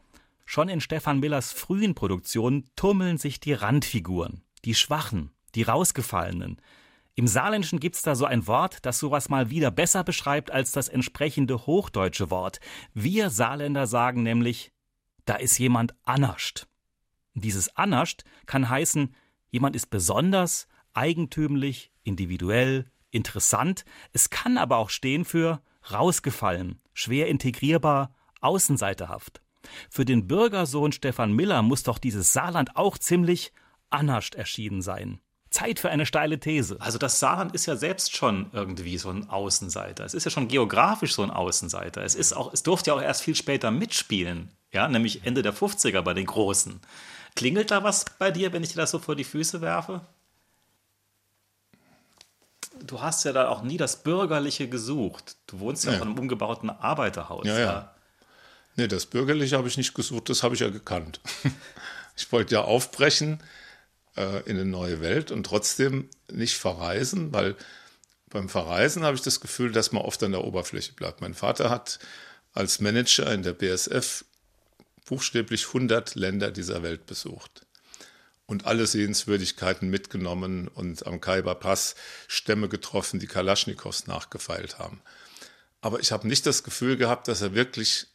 schon 0.47 0.71
in 0.71 0.81
Stefan 0.81 1.21
Millers 1.21 1.53
frühen 1.53 1.95
Produktionen 1.95 2.71
tummeln 2.77 3.19
sich 3.19 3.41
die 3.41 3.53
Randfiguren, 3.53 4.43
die 4.65 4.75
Schwachen, 4.75 5.33
die 5.55 5.65
Rausgefallenen. 5.65 6.63
Im 7.15 7.27
Saarländischen 7.27 7.79
gibt's 7.79 8.01
da 8.01 8.15
so 8.15 8.25
ein 8.25 8.47
Wort, 8.47 8.79
das 8.87 8.99
sowas 8.99 9.29
mal 9.29 9.51
wieder 9.51 9.71
besser 9.71 10.03
beschreibt 10.03 10.51
als 10.51 10.73
das 10.73 10.89
entsprechende 10.89 11.67
hochdeutsche 11.67 12.31
Wort. 12.31 12.59
Wir 12.95 13.29
Saarländer 13.29 13.87
sagen 13.87 14.23
nämlich, 14.23 14.73
da 15.27 15.35
ist 15.35 15.59
jemand 15.59 15.95
anascht. 16.05 16.69
Dieses 17.35 17.77
anascht 17.77 18.23
kann 18.47 18.71
heißen, 18.71 19.15
jemand 19.51 19.77
ist 19.77 19.91
besonders, 19.91 20.69
eigentümlich, 20.95 21.93
individuell, 22.03 22.91
interessant. 23.11 23.85
Es 24.13 24.31
kann 24.31 24.59
aber 24.59 24.77
auch 24.79 24.91
stehen 24.91 25.25
für 25.25 25.61
rausgefallen, 25.91 26.81
schwer 26.93 27.29
integrierbar, 27.29 28.15
außenseiterhaft. 28.41 29.41
Für 29.91 30.05
den 30.05 30.27
Bürgersohn 30.27 30.93
Stefan 30.93 31.33
Miller 31.33 31.63
muss 31.63 31.83
doch 31.83 31.99
dieses 31.99 32.33
Saarland 32.33 32.77
auch 32.77 32.99
ziemlich 32.99 33.53
anascht 33.91 34.35
erschienen 34.35 34.83
sein. 34.83 35.21
Zeit 35.51 35.81
für 35.81 35.91
eine 35.91 36.07
steile 36.07 36.39
These. 36.39 36.77
Also 36.81 36.97
das 36.97 37.19
Saarland 37.19 37.55
ist 37.55 37.67
ja 37.67 37.75
selbst 37.75 38.17
schon 38.17 38.51
irgendwie 38.53 38.99
so 38.99 39.11
ein 39.11 39.29
Außenseiter. 39.29 40.05
Es 40.05 40.15
ist 40.15 40.25
ja 40.25 40.31
schon 40.31 40.47
geografisch 40.47 41.15
so 41.15 41.23
ein 41.23 41.31
Außenseiter. 41.31 42.03
Es 42.05 42.15
ist 42.15 42.33
auch, 42.33 42.53
es 42.53 42.63
durfte 42.63 42.91
ja 42.91 42.95
auch 42.95 43.03
erst 43.03 43.23
viel 43.23 43.35
später 43.35 43.73
mitspielen, 43.73 44.53
ja, 44.73 44.87
nämlich 44.89 45.27
Ende 45.27 45.43
der 45.43 45.53
50er 45.53 46.03
bei 46.03 46.15
den 46.15 46.27
Großen. 46.27 46.81
Klingelt 47.35 47.73
da 47.73 47.83
was 47.83 48.05
bei 48.19 48.31
dir, 48.31 48.53
wenn 48.53 48.63
ich 48.63 48.71
dir 48.71 48.77
das 48.77 48.93
so 48.93 49.01
vor 49.01 49.17
die 49.17 49.25
Füße 49.25 49.61
werfe? 49.61 50.03
Du 52.85 53.01
hast 53.01 53.25
ja 53.25 53.33
da 53.33 53.49
auch 53.49 53.63
nie 53.63 53.77
das 53.77 54.03
Bürgerliche 54.03 54.69
gesucht. 54.69 55.37
Du 55.47 55.61
wohnst 55.61 55.85
ja, 55.85 55.93
ja. 55.93 55.99
auch 55.99 56.03
in 56.03 56.09
einem 56.09 56.19
umgebauten 56.19 56.71
Arbeiterhaus. 56.71 57.47
Ja, 57.47 57.59
ja. 57.59 57.95
Nee, 58.77 58.89
das 58.89 59.07
Bürgerliche 59.07 59.57
habe 59.57 59.69
ich 59.69 59.77
nicht 59.77 59.95
gesucht, 59.95 60.29
das 60.29 60.43
habe 60.43 60.55
ich 60.55 60.61
ja 60.61 60.71
gekannt. 60.71 61.21
ich 62.17 62.31
wollte 62.33 62.55
ja 62.55 62.63
aufbrechen 62.63 63.43
äh, 64.17 64.43
in 64.49 64.57
eine 64.57 64.65
neue 64.65 65.01
Welt 65.01 65.31
und 65.31 65.45
trotzdem 65.45 66.09
nicht 66.31 66.57
verreisen, 66.57 67.33
weil 67.33 67.57
beim 68.29 68.49
Verreisen 68.49 69.03
habe 69.03 69.17
ich 69.17 69.23
das 69.23 69.41
Gefühl, 69.41 69.73
dass 69.73 69.93
man 69.93 70.03
oft 70.03 70.23
an 70.23 70.33
der 70.33 70.45
Oberfläche 70.45 70.93
bleibt. 70.93 71.21
Mein 71.21 71.35
Vater 71.35 71.69
hat 71.69 71.99
als 72.53 72.81
Manager 72.81 73.33
in 73.33 73.43
der 73.43 73.53
BSF 73.53 74.25
buchstäblich 75.05 75.67
100 75.67 76.15
Länder 76.15 76.51
dieser 76.51 76.83
Welt 76.83 77.07
besucht 77.07 77.67
und 78.51 78.67
alle 78.67 78.85
Sehenswürdigkeiten 78.85 79.91
mitgenommen 79.91 80.67
und 80.67 81.07
am 81.07 81.21
Khyber 81.21 81.55
Pass 81.55 81.95
Stämme 82.27 82.69
getroffen, 82.69 83.21
die 83.21 83.29
Kalaschnikows 83.29 84.09
nachgefeilt 84.09 84.81
haben. 84.81 85.01
Aber 85.81 86.01
ich 86.01 86.11
habe 86.11 86.27
nicht 86.27 86.45
das 86.47 86.65
Gefühl 86.65 86.97
gehabt, 86.97 87.29
dass 87.29 87.43
er 87.43 87.55
wirklich 87.55 88.09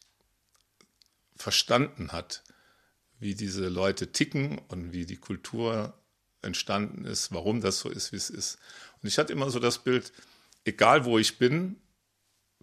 verstanden 1.36 2.12
hat, 2.12 2.44
wie 3.18 3.34
diese 3.34 3.68
Leute 3.68 4.12
ticken 4.12 4.58
und 4.68 4.92
wie 4.92 5.06
die 5.06 5.16
Kultur 5.16 5.94
entstanden 6.42 7.06
ist, 7.06 7.32
warum 7.32 7.62
das 7.62 7.78
so 7.78 7.88
ist, 7.88 8.12
wie 8.12 8.16
es 8.16 8.28
ist. 8.28 8.58
Und 9.02 9.08
ich 9.08 9.16
hatte 9.16 9.32
immer 9.32 9.48
so 9.48 9.58
das 9.58 9.78
Bild, 9.78 10.12
egal 10.66 11.06
wo 11.06 11.18
ich 11.18 11.38
bin, 11.38 11.76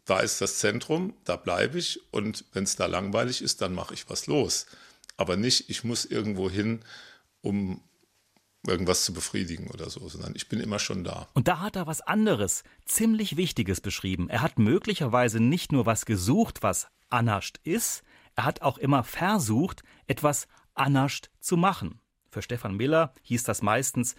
da 0.06 0.20
ist 0.20 0.42
das 0.42 0.60
Zentrum, 0.60 1.16
da 1.24 1.38
bleibe 1.38 1.80
ich 1.80 2.00
und 2.14 2.46
wenn 2.54 2.66
es 2.66 2.76
da 2.76 2.86
langweilig 2.86 3.42
ist, 3.42 3.62
dann 3.62 3.74
mache 3.74 3.96
ich 3.96 4.08
was 4.12 4.28
los. 4.28 4.68
Aber 5.18 5.38
nicht, 5.38 5.72
ich 5.72 5.84
muss 5.84 6.06
irgendwo 6.06 6.52
hin, 6.52 6.86
um 7.44 7.82
irgendwas 8.66 9.04
zu 9.04 9.14
befriedigen 9.14 9.68
oder 9.68 9.90
so, 9.90 10.08
sondern 10.08 10.34
ich 10.36 10.50
bin 10.50 10.60
immer 10.60 10.80
schon 10.80 11.04
da. 11.04 11.28
Und 11.34 11.48
da 11.48 11.60
hat 11.60 11.76
er 11.76 11.86
was 11.86 12.02
anderes, 12.02 12.64
ziemlich 12.86 13.38
Wichtiges 13.38 13.82
beschrieben. 13.82 14.30
Er 14.30 14.42
hat 14.42 14.58
möglicherweise 14.58 15.40
nicht 15.40 15.72
nur 15.72 15.86
was 15.86 16.06
gesucht, 16.06 16.64
was 16.64 16.88
anascht 17.10 17.60
ist, 17.64 18.04
er 18.36 18.46
hat 18.46 18.62
auch 18.62 18.78
immer 18.78 19.04
versucht, 19.04 19.84
etwas 20.08 20.48
anascht 20.74 21.30
zu 21.40 21.58
machen. 21.58 22.00
Für 22.32 22.42
Stefan 22.42 22.76
Miller 22.76 23.14
hieß 23.22 23.44
das 23.44 23.62
meistens 23.62 24.16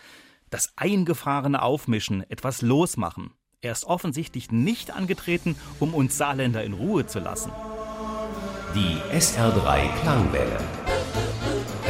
das 0.51 0.73
eingefahrene 0.77 1.63
Aufmischen, 1.63 2.29
etwas 2.31 2.63
losmachen. 2.63 3.33
Er 3.61 3.73
ist 3.73 3.85
offensichtlich 3.85 4.53
nicht 4.53 4.93
angetreten, 4.93 5.57
um 5.81 5.95
uns 5.95 6.17
Saarländer 6.17 6.63
in 6.63 6.75
Ruhe 6.75 7.07
zu 7.07 7.19
lassen. 7.19 7.51
Die 8.75 8.99
SR3 9.13 9.89
Klangwelle. 10.01 10.84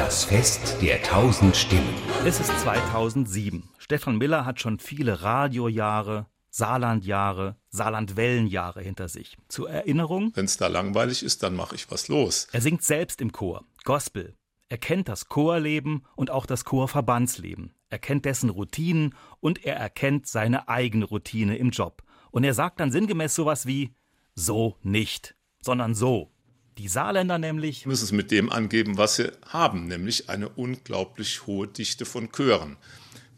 Das 0.04 0.26
Fest 0.26 0.76
der 0.82 1.02
tausend 1.02 1.56
Stimmen. 1.56 1.94
Es 2.26 2.38
ist 2.38 2.60
2007. 2.60 3.70
Stefan 3.78 4.18
Miller 4.18 4.44
hat 4.44 4.60
schon 4.60 4.78
viele 4.78 5.22
Radiojahre, 5.22 6.26
Saarlandjahre, 6.50 7.56
Saarlandwellenjahre 7.70 8.82
hinter 8.82 9.08
sich. 9.08 9.38
Zur 9.48 9.70
Erinnerung. 9.70 10.30
Wenn 10.34 10.44
es 10.44 10.58
da 10.58 10.66
langweilig 10.66 11.22
ist, 11.22 11.42
dann 11.42 11.56
mache 11.56 11.74
ich 11.74 11.90
was 11.90 12.08
los. 12.08 12.48
Er 12.52 12.60
singt 12.60 12.82
selbst 12.82 13.22
im 13.22 13.32
Chor, 13.32 13.64
Gospel. 13.84 14.36
Er 14.68 14.76
kennt 14.76 15.08
das 15.08 15.30
Chorleben 15.30 16.04
und 16.16 16.30
auch 16.30 16.44
das 16.44 16.66
Chorverbandsleben. 16.66 17.74
Er 17.88 17.98
kennt 17.98 18.26
dessen 18.26 18.50
Routinen 18.50 19.14
und 19.40 19.64
er 19.64 19.76
erkennt 19.76 20.26
seine 20.26 20.68
eigene 20.68 21.06
Routine 21.06 21.56
im 21.56 21.70
Job. 21.70 22.02
Und 22.30 22.44
er 22.44 22.52
sagt 22.52 22.78
dann 22.78 22.92
sinngemäß 22.92 23.34
sowas 23.34 23.64
wie 23.64 23.94
so 24.34 24.76
nicht, 24.82 25.34
sondern 25.62 25.94
so. 25.94 26.33
Die 26.78 26.88
Saarländer 26.88 27.38
nämlich 27.38 27.86
müssen 27.86 28.04
es 28.04 28.12
mit 28.12 28.30
dem 28.30 28.50
angeben, 28.50 28.98
was 28.98 29.16
sie 29.16 29.30
haben, 29.48 29.86
nämlich 29.86 30.28
eine 30.28 30.48
unglaublich 30.48 31.46
hohe 31.46 31.68
Dichte 31.68 32.04
von 32.04 32.30
Chören. 32.32 32.76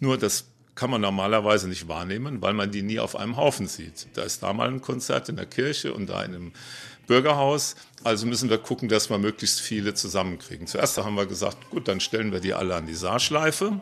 Nur 0.01 0.17
das 0.17 0.47
kann 0.75 0.91
man 0.91 1.01
normalerweise 1.01 1.69
nicht 1.69 1.89
wahrnehmen, 1.89 2.41
weil 2.43 2.53
man 2.55 2.71
die 2.71 2.83
nie 2.83 2.99
auf 2.99 3.17
einem 3.17 3.37
Haufen 3.37 3.67
sieht. 3.67 4.09
Da 4.15 4.23
ist 4.23 4.43
da 4.43 4.53
mal 4.53 4.69
ein 4.69 4.81
Konzert 4.81 5.29
in 5.29 5.37
der 5.37 5.47
Kirche 5.47 5.93
und 5.93 6.09
da 6.09 6.23
in 6.23 6.35
einem 6.35 6.53
Bürgerhaus. 7.07 7.77
Also 8.05 8.27
müssen 8.27 8.51
wir 8.51 8.59
gucken, 8.59 8.89
dass 8.89 9.11
wir 9.11 9.19
möglichst 9.19 9.61
viele 9.61 9.95
zusammenkriegen. 9.95 10.67
Zuerst 10.67 10.99
haben 10.99 11.15
wir 11.15 11.27
gesagt, 11.27 11.71
gut, 11.71 11.89
dann 11.89 12.01
stellen 12.01 12.33
wir 12.33 12.41
die 12.41 12.55
alle 12.55 12.75
an 12.75 12.87
die 12.87 12.95
Saarschleife 12.95 13.81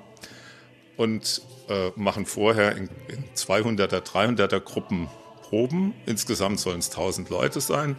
und 0.96 1.42
äh, 1.68 1.90
machen 1.96 2.26
vorher 2.26 2.76
in, 2.76 2.88
in 3.08 3.24
200er, 3.36 4.00
300er 4.00 4.60
Gruppen 4.60 5.08
Proben. 5.42 5.94
Insgesamt 6.06 6.60
sollen 6.60 6.78
es 6.78 6.90
1000 6.90 7.28
Leute 7.30 7.60
sein. 7.60 7.96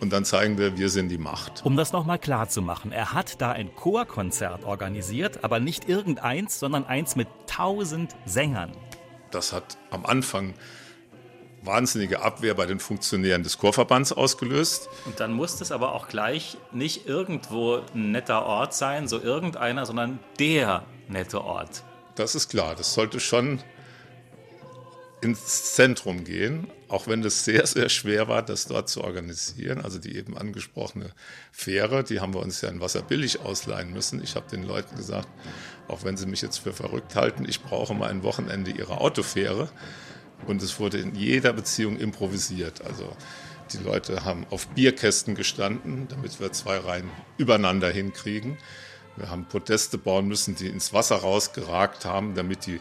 Und 0.00 0.12
dann 0.12 0.24
zeigen 0.24 0.58
wir, 0.58 0.76
wir 0.78 0.88
sind 0.88 1.08
die 1.08 1.18
Macht. 1.18 1.64
Um 1.64 1.76
das 1.76 1.92
nochmal 1.92 2.18
klar 2.18 2.48
zu 2.48 2.62
machen, 2.62 2.92
er 2.92 3.12
hat 3.12 3.40
da 3.40 3.52
ein 3.52 3.74
Chorkonzert 3.74 4.64
organisiert, 4.64 5.44
aber 5.44 5.60
nicht 5.60 5.88
irgendeins, 5.88 6.58
sondern 6.58 6.84
eins 6.84 7.16
mit 7.16 7.28
tausend 7.46 8.14
Sängern. 8.24 8.72
Das 9.30 9.52
hat 9.52 9.76
am 9.90 10.06
Anfang 10.06 10.54
wahnsinnige 11.66 12.22
Abwehr 12.22 12.54
bei 12.54 12.66
den 12.66 12.78
Funktionären 12.78 13.42
des 13.42 13.58
Chorverbands 13.58 14.12
ausgelöst. 14.12 14.88
Und 15.04 15.20
dann 15.20 15.32
muss 15.32 15.60
es 15.60 15.72
aber 15.72 15.94
auch 15.94 16.08
gleich 16.08 16.56
nicht 16.72 17.06
irgendwo 17.06 17.82
ein 17.94 18.12
netter 18.12 18.46
Ort 18.46 18.72
sein, 18.74 19.08
so 19.08 19.20
irgendeiner, 19.20 19.84
sondern 19.84 20.18
der 20.38 20.84
nette 21.08 21.42
Ort. 21.42 21.82
Das 22.14 22.34
ist 22.34 22.48
klar, 22.48 22.74
das 22.74 22.94
sollte 22.94 23.20
schon 23.20 23.60
ins 25.20 25.74
Zentrum 25.74 26.24
gehen, 26.24 26.70
auch 26.88 27.08
wenn 27.08 27.24
es 27.24 27.44
sehr, 27.44 27.66
sehr 27.66 27.88
schwer 27.88 28.28
war, 28.28 28.42
das 28.42 28.66
dort 28.66 28.88
zu 28.88 29.02
organisieren. 29.02 29.80
Also 29.80 29.98
die 29.98 30.16
eben 30.16 30.36
angesprochene 30.36 31.10
Fähre, 31.52 32.04
die 32.04 32.20
haben 32.20 32.34
wir 32.34 32.40
uns 32.40 32.60
ja 32.60 32.68
in 32.68 32.80
Wasser 32.80 33.02
billig 33.02 33.40
ausleihen 33.40 33.92
müssen. 33.92 34.22
Ich 34.22 34.36
habe 34.36 34.48
den 34.48 34.62
Leuten 34.62 34.96
gesagt, 34.96 35.28
auch 35.88 36.04
wenn 36.04 36.16
sie 36.16 36.26
mich 36.26 36.42
jetzt 36.42 36.58
für 36.58 36.72
verrückt 36.72 37.16
halten, 37.16 37.44
ich 37.48 37.62
brauche 37.62 37.94
mal 37.94 38.10
ein 38.10 38.22
Wochenende 38.22 38.70
ihre 38.70 39.00
Autofähre. 39.00 39.68
Und 40.46 40.62
es 40.62 40.78
wurde 40.78 40.98
in 40.98 41.14
jeder 41.14 41.52
Beziehung 41.52 41.96
improvisiert. 41.96 42.84
Also 42.84 43.16
die 43.72 43.78
Leute 43.78 44.24
haben 44.24 44.46
auf 44.50 44.68
Bierkästen 44.68 45.34
gestanden, 45.34 46.06
damit 46.08 46.38
wir 46.40 46.52
zwei 46.52 46.76
Reihen 46.76 47.10
übereinander 47.36 47.90
hinkriegen. 47.90 48.58
Wir 49.16 49.30
haben 49.30 49.46
Podeste 49.46 49.98
bauen 49.98 50.28
müssen, 50.28 50.54
die 50.54 50.68
ins 50.68 50.92
Wasser 50.92 51.16
rausgeragt 51.16 52.04
haben, 52.04 52.34
damit 52.34 52.66
die 52.66 52.80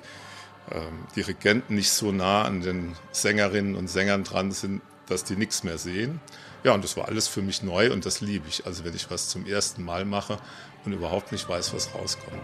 Dirigenten 1.16 1.76
nicht 1.76 1.92
so 1.92 2.12
nah 2.12 2.44
an 2.44 2.62
den 2.62 2.96
Sängerinnen 3.12 3.76
und 3.76 3.88
Sängern 3.88 4.24
dran 4.24 4.52
sind, 4.52 4.82
dass 5.08 5.24
die 5.24 5.36
nichts 5.36 5.64
mehr 5.64 5.78
sehen. 5.78 6.20
Ja, 6.64 6.74
und 6.74 6.84
das 6.84 6.98
war 6.98 7.08
alles 7.08 7.28
für 7.28 7.44
mich 7.44 7.62
neu 7.62 7.94
und 7.94 8.06
das 8.06 8.22
liebe 8.22 8.48
ich. 8.48 8.66
Also 8.66 8.84
wenn 8.84 8.96
ich 8.96 9.12
was 9.12 9.30
zum 9.30 9.46
ersten 9.46 9.84
Mal 9.84 10.06
mache 10.06 10.38
und 10.84 10.94
überhaupt 10.94 11.32
nicht 11.32 11.48
weiß, 11.48 11.74
was 11.74 11.94
rauskommt. 11.94 12.42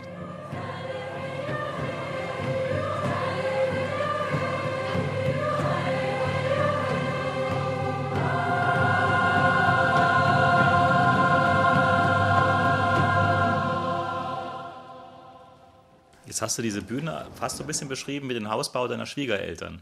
Jetzt 16.41 16.53
hast 16.53 16.57
du 16.57 16.63
diese 16.63 16.81
Bühne 16.81 17.27
fast 17.35 17.57
so 17.57 17.63
ein 17.63 17.67
bisschen 17.67 17.87
beschrieben 17.87 18.27
wie 18.27 18.33
den 18.33 18.49
Hausbau 18.49 18.87
deiner 18.87 19.05
Schwiegereltern. 19.05 19.79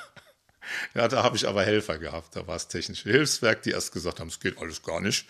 ja, 0.94 1.08
da 1.08 1.22
habe 1.22 1.36
ich 1.36 1.46
aber 1.46 1.62
Helfer 1.62 1.98
gehabt. 1.98 2.34
Da 2.34 2.46
war 2.46 2.56
es 2.56 2.68
technische 2.68 3.10
Hilfswerk, 3.10 3.60
die 3.64 3.72
erst 3.72 3.92
gesagt 3.92 4.18
haben, 4.18 4.28
es 4.28 4.40
geht 4.40 4.56
alles 4.56 4.82
gar 4.82 5.02
nicht. 5.02 5.26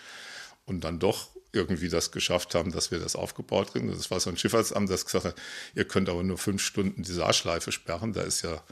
Und 0.64 0.84
dann 0.84 1.00
doch 1.00 1.26
irgendwie 1.50 1.88
das 1.88 2.12
geschafft 2.12 2.54
haben, 2.54 2.70
dass 2.70 2.92
wir 2.92 3.00
das 3.00 3.16
aufgebaut 3.16 3.72
kriegen. 3.72 3.88
Das 3.88 4.12
war 4.12 4.20
so 4.20 4.30
ein 4.30 4.36
Schifffahrtsamt, 4.36 4.88
das 4.88 5.06
gesagt 5.06 5.24
hat, 5.24 5.34
ihr 5.74 5.86
könnt 5.86 6.08
aber 6.08 6.22
nur 6.22 6.38
fünf 6.38 6.62
Stunden 6.62 7.02
die 7.02 7.12
Saarschleife 7.12 7.72
sperren. 7.72 8.12
Da 8.12 8.20
ist 8.20 8.42
ja 8.42 8.62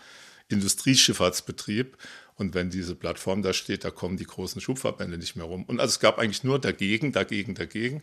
Industrieschifffahrtsbetrieb. 0.46 1.99
Und 2.37 2.54
wenn 2.54 2.70
diese 2.70 2.94
Plattform 2.94 3.42
da 3.42 3.52
steht, 3.52 3.82
da 3.82 3.90
kommen 3.90 4.16
die 4.16 4.26
großen 4.26 4.61
Schubverbände 4.61 5.18
nicht 5.18 5.35
mehr 5.35 5.46
rum. 5.46 5.64
Und 5.64 5.80
also 5.80 5.90
es 5.90 5.99
gab 5.99 6.20
eigentlich 6.20 6.44
nur 6.44 6.61
dagegen, 6.61 7.11
dagegen, 7.11 7.56
dagegen. 7.56 8.02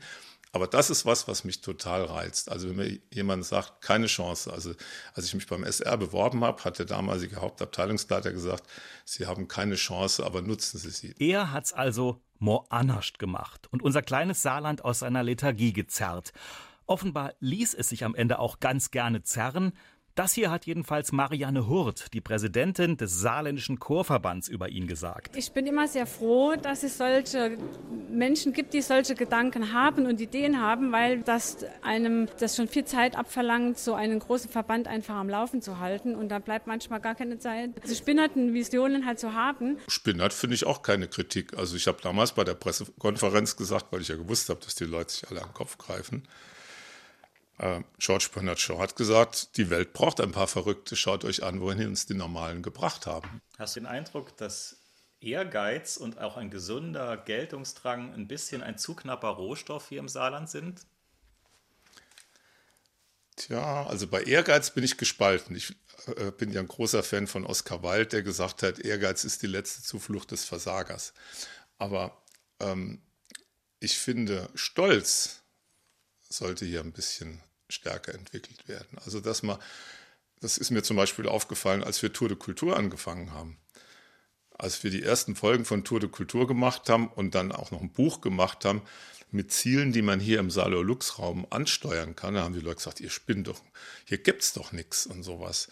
Aber 0.55 0.67
das 0.67 0.91
ist 0.91 1.03
was, 1.07 1.27
was 1.27 1.43
mich 1.43 1.61
total 1.61 2.05
reizt. 2.05 2.51
Also 2.51 2.69
wenn 2.69 2.75
mir 2.75 2.99
jemand 3.11 3.43
sagt, 3.43 3.81
keine 3.81 4.05
Chance. 4.05 4.53
Also 4.53 4.73
als 5.15 5.25
ich 5.25 5.33
mich 5.33 5.47
beim 5.47 5.63
SR 5.63 5.97
beworben 5.97 6.43
habe, 6.43 6.63
hat 6.63 6.77
der 6.77 6.85
damalige 6.85 7.37
Hauptabteilungsleiter 7.37 8.31
gesagt, 8.31 8.63
Sie 9.03 9.25
haben 9.25 9.47
keine 9.47 9.75
Chance, 9.75 10.23
aber 10.23 10.43
nutzen 10.43 10.77
Sie 10.77 10.91
sie. 10.91 11.15
Er 11.17 11.51
hat's 11.51 11.73
also 11.73 12.21
mo 12.37 12.67
anascht 12.69 13.17
gemacht 13.17 13.67
und 13.71 13.81
unser 13.81 14.03
kleines 14.03 14.43
Saarland 14.43 14.85
aus 14.85 14.99
seiner 14.99 15.23
Lethargie 15.23 15.73
gezerrt. 15.73 16.33
Offenbar 16.85 17.33
ließ 17.39 17.73
es 17.73 17.89
sich 17.89 18.03
am 18.05 18.13
Ende 18.13 18.37
auch 18.37 18.59
ganz 18.59 18.91
gerne 18.91 19.23
zerren, 19.23 19.73
das 20.15 20.33
hier 20.33 20.51
hat 20.51 20.65
jedenfalls 20.65 21.11
Marianne 21.11 21.67
Hurt, 21.67 22.13
die 22.13 22.21
Präsidentin 22.21 22.97
des 22.97 23.19
Saarländischen 23.19 23.79
Chorverbands, 23.79 24.47
über 24.47 24.69
ihn 24.69 24.87
gesagt. 24.87 25.35
Ich 25.35 25.51
bin 25.51 25.65
immer 25.65 25.87
sehr 25.87 26.05
froh, 26.05 26.55
dass 26.55 26.83
es 26.83 26.97
solche 26.97 27.57
Menschen 28.09 28.53
gibt, 28.53 28.73
die 28.73 28.81
solche 28.81 29.15
Gedanken 29.15 29.73
haben 29.73 30.05
und 30.05 30.21
Ideen 30.21 30.61
haben, 30.61 30.91
weil 30.91 31.21
das 31.21 31.65
einem 31.81 32.27
das 32.39 32.55
schon 32.55 32.67
viel 32.67 32.85
Zeit 32.85 33.17
abverlangt, 33.17 33.79
so 33.79 33.93
einen 33.95 34.19
großen 34.19 34.49
Verband 34.49 34.87
einfach 34.87 35.15
am 35.15 35.29
Laufen 35.29 35.61
zu 35.61 35.79
halten. 35.79 36.15
Und 36.15 36.29
da 36.29 36.39
bleibt 36.39 36.67
manchmal 36.67 36.99
gar 36.99 37.15
keine 37.15 37.39
Zeit, 37.39 37.71
also 37.81 37.95
spinnerten 37.95 38.53
Visionen 38.53 39.05
halt 39.05 39.19
zu 39.19 39.33
haben. 39.33 39.77
Spinnert 39.87 40.33
finde 40.33 40.55
ich 40.55 40.65
auch 40.65 40.83
keine 40.83 41.07
Kritik. 41.07 41.57
Also 41.57 41.75
ich 41.75 41.87
habe 41.87 41.97
damals 42.01 42.33
bei 42.33 42.43
der 42.43 42.53
Pressekonferenz 42.53 43.55
gesagt, 43.55 43.87
weil 43.91 44.01
ich 44.01 44.09
ja 44.09 44.15
gewusst 44.15 44.49
habe, 44.49 44.59
dass 44.63 44.75
die 44.75 44.85
Leute 44.85 45.11
sich 45.11 45.29
alle 45.29 45.41
am 45.41 45.53
Kopf 45.53 45.77
greifen 45.77 46.27
George 47.57 48.29
Bernard 48.33 48.59
Shaw 48.59 48.79
hat 48.79 48.95
gesagt, 48.95 49.57
die 49.57 49.69
Welt 49.69 49.93
braucht 49.93 50.19
ein 50.19 50.31
paar 50.31 50.47
Verrückte, 50.47 50.95
schaut 50.95 51.23
euch 51.23 51.43
an, 51.43 51.61
wohin 51.61 51.87
uns 51.87 52.07
die 52.07 52.15
Normalen 52.15 52.63
gebracht 52.63 53.05
haben. 53.05 53.41
Hast 53.59 53.75
du 53.75 53.81
den 53.81 53.87
Eindruck, 53.87 54.35
dass 54.37 54.77
Ehrgeiz 55.21 55.97
und 55.97 56.19
auch 56.19 56.35
ein 56.35 56.49
gesunder 56.49 57.15
Geltungsdrang 57.15 58.13
ein 58.13 58.27
bisschen 58.27 58.61
ein 58.61 58.77
zu 58.77 58.95
knapper 58.95 59.29
Rohstoff 59.29 59.87
hier 59.89 59.99
im 59.99 60.09
Saarland 60.09 60.49
sind? 60.49 60.81
Tja, 63.35 63.85
also 63.85 64.07
bei 64.07 64.23
Ehrgeiz 64.23 64.71
bin 64.71 64.83
ich 64.83 64.97
gespalten. 64.97 65.55
Ich 65.55 65.75
äh, 66.17 66.31
bin 66.31 66.51
ja 66.51 66.59
ein 66.59 66.67
großer 66.67 67.03
Fan 67.03 67.27
von 67.27 67.45
Oscar 67.45 67.81
Wilde, 67.83 68.07
der 68.07 68.23
gesagt 68.23 68.63
hat, 68.63 68.79
Ehrgeiz 68.79 69.23
ist 69.23 69.41
die 69.41 69.47
letzte 69.47 69.81
Zuflucht 69.81 70.31
des 70.31 70.43
Versagers. 70.45 71.13
Aber 71.77 72.21
ähm, 72.59 73.01
ich 73.79 73.97
finde, 73.97 74.49
Stolz 74.55 75.42
sollte 76.37 76.65
hier 76.65 76.81
ein 76.81 76.91
bisschen 76.91 77.41
stärker 77.69 78.13
entwickelt 78.13 78.67
werden. 78.67 78.97
Also 79.05 79.19
dass 79.19 79.43
man, 79.43 79.57
das 80.41 80.57
ist 80.57 80.71
mir 80.71 80.83
zum 80.83 80.97
Beispiel 80.97 81.27
aufgefallen, 81.27 81.83
als 81.83 82.01
wir 82.01 82.13
Tour 82.13 82.29
de 82.29 82.37
Kultur 82.37 82.77
angefangen 82.77 83.31
haben. 83.31 83.57
Als 84.51 84.83
wir 84.83 84.91
die 84.91 85.03
ersten 85.03 85.35
Folgen 85.35 85.65
von 85.65 85.83
Tour 85.83 85.99
de 85.99 86.09
Kultur 86.09 86.47
gemacht 86.47 86.89
haben 86.89 87.07
und 87.07 87.33
dann 87.35 87.51
auch 87.51 87.71
noch 87.71 87.81
ein 87.81 87.91
Buch 87.91 88.21
gemacht 88.21 88.65
haben 88.65 88.83
mit 89.31 89.51
Zielen, 89.51 89.91
die 89.91 90.03
man 90.03 90.19
hier 90.19 90.39
im 90.39 90.51
Salo-Lux-Raum 90.51 91.47
ansteuern 91.49 92.15
kann, 92.15 92.35
da 92.35 92.43
haben 92.43 92.53
die 92.53 92.59
Leute 92.59 92.77
gesagt, 92.77 92.99
ihr 92.99 93.09
spinnt 93.09 93.47
doch, 93.47 93.61
hier 94.05 94.19
gibt 94.19 94.43
es 94.43 94.53
doch 94.53 94.71
nichts 94.71 95.07
und 95.07 95.23
sowas. 95.23 95.69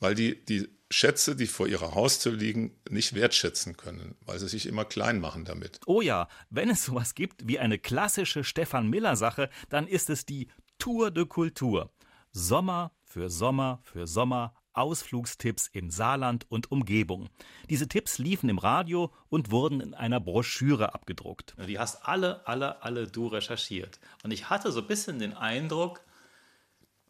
Weil 0.00 0.14
die, 0.14 0.44
die 0.44 0.68
Schätze, 0.90 1.36
die 1.36 1.46
vor 1.46 1.66
ihrer 1.66 1.94
Haustür 1.94 2.32
liegen, 2.32 2.80
nicht 2.88 3.14
wertschätzen 3.14 3.76
können, 3.76 4.16
weil 4.24 4.38
sie 4.38 4.48
sich 4.48 4.66
immer 4.66 4.84
klein 4.84 5.20
machen 5.20 5.44
damit. 5.44 5.80
Oh 5.86 6.00
ja, 6.00 6.28
wenn 6.50 6.70
es 6.70 6.84
sowas 6.84 7.14
gibt 7.14 7.46
wie 7.46 7.58
eine 7.58 7.78
klassische 7.78 8.42
Stefan 8.42 8.88
Miller 8.88 9.16
Sache, 9.16 9.50
dann 9.68 9.86
ist 9.86 10.08
es 10.08 10.24
die 10.24 10.48
Tour 10.78 11.10
de 11.10 11.26
Kultur. 11.26 11.92
Sommer 12.32 12.92
für 13.04 13.28
Sommer 13.28 13.80
für 13.82 14.06
Sommer 14.06 14.54
Ausflugstipps 14.72 15.68
im 15.72 15.90
Saarland 15.90 16.46
und 16.50 16.70
Umgebung. 16.70 17.28
Diese 17.68 17.88
Tipps 17.88 18.18
liefen 18.18 18.48
im 18.48 18.58
Radio 18.58 19.12
und 19.28 19.50
wurden 19.50 19.80
in 19.80 19.92
einer 19.92 20.20
Broschüre 20.20 20.94
abgedruckt. 20.94 21.56
Die 21.66 21.80
hast 21.80 22.06
alle, 22.06 22.46
alle, 22.46 22.80
alle 22.82 23.08
du 23.08 23.26
recherchiert. 23.26 23.98
Und 24.22 24.30
ich 24.30 24.50
hatte 24.50 24.70
so 24.70 24.80
ein 24.80 24.86
bisschen 24.86 25.18
den 25.18 25.34
Eindruck, 25.34 26.00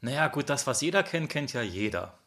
naja, 0.00 0.28
gut, 0.28 0.48
das, 0.48 0.66
was 0.66 0.80
jeder 0.80 1.02
kennt, 1.02 1.28
kennt 1.28 1.52
ja 1.52 1.60
jeder 1.60 2.17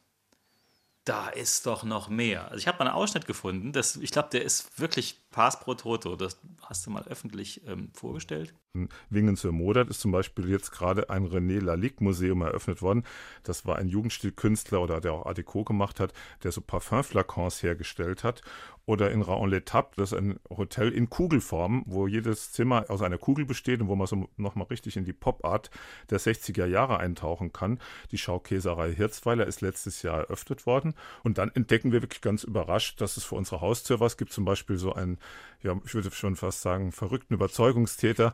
da 1.06 1.30
ist 1.30 1.66
doch 1.66 1.84
noch 1.84 2.10
mehr. 2.10 2.46
Also 2.46 2.58
ich 2.58 2.68
habe 2.68 2.80
mal 2.80 2.86
einen 2.86 2.96
Ausschnitt 2.96 3.26
gefunden, 3.26 3.72
das, 3.72 3.96
ich 3.96 4.12
glaube, 4.12 4.30
der 4.32 4.44
ist 4.44 4.80
wirklich 4.80 5.22
Pass 5.32 5.60
pro 5.60 5.74
Toto. 5.74 6.16
Das 6.16 6.38
hast 6.62 6.86
du 6.86 6.92
mal 6.92 7.04
öffentlich 7.04 7.66
ähm, 7.68 7.90
vorgestellt. 7.94 8.54
In 8.74 8.88
Wingen 9.10 9.36
zur 9.36 9.52
Modert 9.52 9.90
ist 9.90 10.00
zum 10.00 10.14
Beispiel 10.14 10.48
jetzt 10.50 10.72
gerade 10.72 11.10
ein 11.10 11.28
René 11.28 11.60
Lalique 11.60 12.00
Museum 12.00 12.42
eröffnet 12.42 12.82
worden. 12.82 13.04
Das 13.44 13.66
war 13.66 13.76
ein 13.76 13.90
Jugendstilkünstler 13.90 14.82
oder 14.82 15.02
der 15.02 15.12
auch 15.12 15.26
Art 15.26 15.38
Deco 15.38 15.66
gemacht 15.66 16.00
hat, 16.00 16.14
der 16.44 16.54
so 16.54 16.62
Parfumflakons 16.62 17.64
hergestellt 17.64 18.24
hat. 18.24 18.42
Oder 18.86 19.12
in 19.12 19.22
Raon 19.22 19.54
l'Etape, 19.54 19.90
das 19.98 20.12
ist 20.12 20.18
ein 20.18 20.40
Hotel 20.50 20.90
in 20.90 21.10
Kugelform, 21.10 21.84
wo 21.86 22.08
jedes 22.08 22.52
Zimmer 22.52 22.86
aus 22.88 23.02
einer 23.02 23.18
Kugel 23.18 23.46
besteht 23.46 23.82
und 23.82 23.90
wo 23.90 23.96
man 23.96 24.08
so 24.08 24.30
nochmal 24.38 24.68
richtig 24.68 24.98
in 24.98 25.06
die 25.06 25.14
Pop-Art 25.14 25.70
der 26.10 26.20
60er 26.20 26.66
Jahre 26.66 26.98
eintauchen 26.98 27.54
kann. 27.54 27.78
Die 28.12 28.18
Schaukäserei 28.18 28.94
Hirzweiler 28.94 29.48
ist 29.48 29.62
letztes 29.62 30.02
Jahr 30.02 30.20
eröffnet 30.20 30.66
worden. 30.66 30.96
Und 31.24 31.38
dann 31.38 31.52
entdecken 31.52 31.92
wir 31.92 32.02
wirklich 32.02 32.22
ganz 32.22 32.44
überrascht, 32.44 33.02
dass 33.02 33.18
es 33.18 33.26
für 33.26 33.36
unsere 33.36 33.62
Haustür 33.62 34.00
was 34.00 34.18
gibt. 34.18 34.32
Zum 34.32 34.46
Beispiel 34.46 34.78
so 34.78 34.94
ein 34.94 35.20
ja, 35.64 35.80
ich 35.86 35.94
würde 35.94 36.12
schon 36.12 36.36
fast 36.36 36.62
sagen, 36.62 36.92
verrückten 36.92 37.34
Überzeugungstäter, 37.34 38.34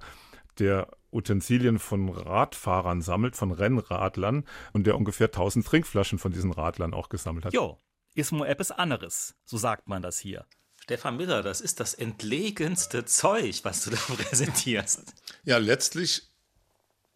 der 0.59 0.89
Utensilien 1.11 1.79
von 1.79 2.09
Radfahrern 2.09 3.01
sammelt, 3.01 3.35
von 3.35 3.51
Rennradlern 3.51 4.45
und 4.73 4.85
der 4.85 4.95
ungefähr 4.95 5.27
1000 5.27 5.65
Trinkflaschen 5.65 6.19
von 6.19 6.31
diesen 6.31 6.51
Radlern 6.51 6.93
auch 6.93 7.09
gesammelt 7.09 7.45
hat. 7.45 7.53
Jo, 7.53 7.79
ist 8.13 8.31
nur 8.31 8.47
etwas 8.47 8.71
anderes, 8.71 9.35
so 9.45 9.57
sagt 9.57 9.87
man 9.87 10.01
das 10.01 10.19
hier. 10.19 10.45
Stefan 10.83 11.17
Miller, 11.17 11.43
das 11.43 11.59
ist 11.59 11.79
das 11.79 11.93
entlegenste 11.93 13.05
Zeug, 13.05 13.59
was 13.63 13.83
du 13.83 13.91
da 13.91 13.97
präsentierst. 14.17 15.13
Ja, 15.43 15.57
letztlich 15.57 16.23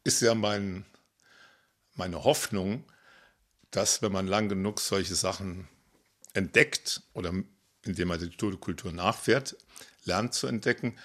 ist 0.04 0.22
ja 0.22 0.36
mein, 0.36 0.86
meine 1.96 2.24
Hoffnung, 2.24 2.84
dass 3.72 4.02
wenn 4.02 4.12
man 4.12 4.28
lang 4.28 4.50
genug 4.50 4.80
solche 4.80 5.16
Sachen 5.16 5.68
entdeckt 6.34 7.02
oder 7.14 7.34
indem 7.84 8.08
man 8.10 8.20
die 8.20 8.58
Kultur 8.58 8.92
nachfährt, 8.92 9.56
lernt 10.04 10.34
zu 10.34 10.48
entdecken, 10.48 10.98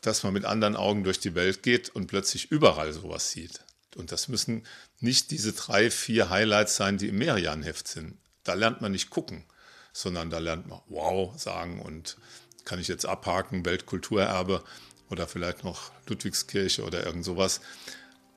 dass 0.00 0.22
man 0.22 0.32
mit 0.32 0.44
anderen 0.44 0.76
Augen 0.76 1.04
durch 1.04 1.20
die 1.20 1.34
Welt 1.34 1.62
geht 1.62 1.90
und 1.90 2.06
plötzlich 2.06 2.50
überall 2.50 2.92
sowas 2.92 3.30
sieht. 3.30 3.64
Und 3.96 4.12
das 4.12 4.28
müssen 4.28 4.66
nicht 5.00 5.30
diese 5.30 5.52
drei, 5.52 5.90
vier 5.90 6.30
Highlights 6.30 6.76
sein, 6.76 6.96
die 6.96 7.08
im 7.08 7.18
Merian-Heft 7.18 7.88
sind. 7.88 8.18
Da 8.44 8.54
lernt 8.54 8.80
man 8.80 8.92
nicht 8.92 9.10
gucken, 9.10 9.44
sondern 9.92 10.30
da 10.30 10.38
lernt 10.38 10.68
man 10.68 10.80
wow 10.86 11.38
sagen 11.38 11.80
und 11.80 12.16
kann 12.64 12.78
ich 12.78 12.88
jetzt 12.88 13.06
abhaken, 13.06 13.64
Weltkulturerbe 13.64 14.62
oder 15.10 15.26
vielleicht 15.26 15.64
noch 15.64 15.90
Ludwigskirche 16.06 16.84
oder 16.84 17.04
irgend 17.04 17.24
sowas. 17.24 17.60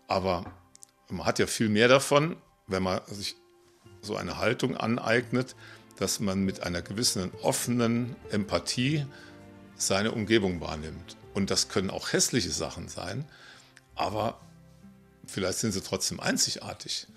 Aber 0.08 0.52
man 1.10 1.26
hat 1.26 1.40
ja 1.40 1.48
viel 1.48 1.70
mehr 1.70 1.88
davon, 1.88 2.36
wenn 2.68 2.84
man 2.84 3.02
sich 3.08 3.36
so 4.02 4.16
eine 4.16 4.38
Haltung 4.38 4.76
aneignet, 4.76 5.56
dass 5.98 6.20
man 6.20 6.44
mit 6.44 6.64
einer 6.64 6.82
gewissen 6.82 7.32
offenen 7.42 8.16
Empathie 8.32 9.06
seine 9.76 10.12
Umgebung 10.12 10.60
wahrnimmt. 10.60 11.18
Und 11.34 11.50
das 11.50 11.70
können 11.70 11.90
auch 11.90 12.14
hässliche 12.14 12.52
Sachen 12.52 12.88
sein, 12.88 13.26
aber 13.96 14.40
vielleicht 15.26 15.60
sind 15.60 15.72
sie 15.72 15.82
trotzdem 15.82 16.20
einzigartig. 16.20 17.08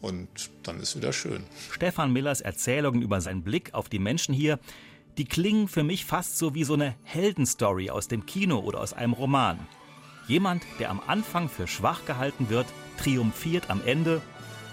Und 0.00 0.28
dann 0.62 0.80
ist 0.80 0.96
wieder 0.96 1.12
schön. 1.12 1.44
Stefan 1.70 2.12
Millers 2.12 2.40
Erzählungen 2.40 3.02
über 3.02 3.20
seinen 3.20 3.42
Blick 3.42 3.74
auf 3.74 3.88
die 3.88 3.98
Menschen 3.98 4.34
hier, 4.34 4.58
die 5.16 5.24
klingen 5.24 5.68
für 5.68 5.82
mich 5.82 6.04
fast 6.04 6.38
so 6.38 6.54
wie 6.54 6.64
so 6.64 6.74
eine 6.74 6.94
Heldenstory 7.04 7.90
aus 7.90 8.06
dem 8.08 8.26
Kino 8.26 8.58
oder 8.58 8.80
aus 8.80 8.92
einem 8.92 9.14
Roman. 9.14 9.58
Jemand, 10.28 10.64
der 10.78 10.90
am 10.90 11.00
Anfang 11.06 11.48
für 11.48 11.66
schwach 11.66 12.04
gehalten 12.04 12.50
wird, 12.50 12.66
triumphiert 12.98 13.70
am 13.70 13.80
Ende. 13.84 14.20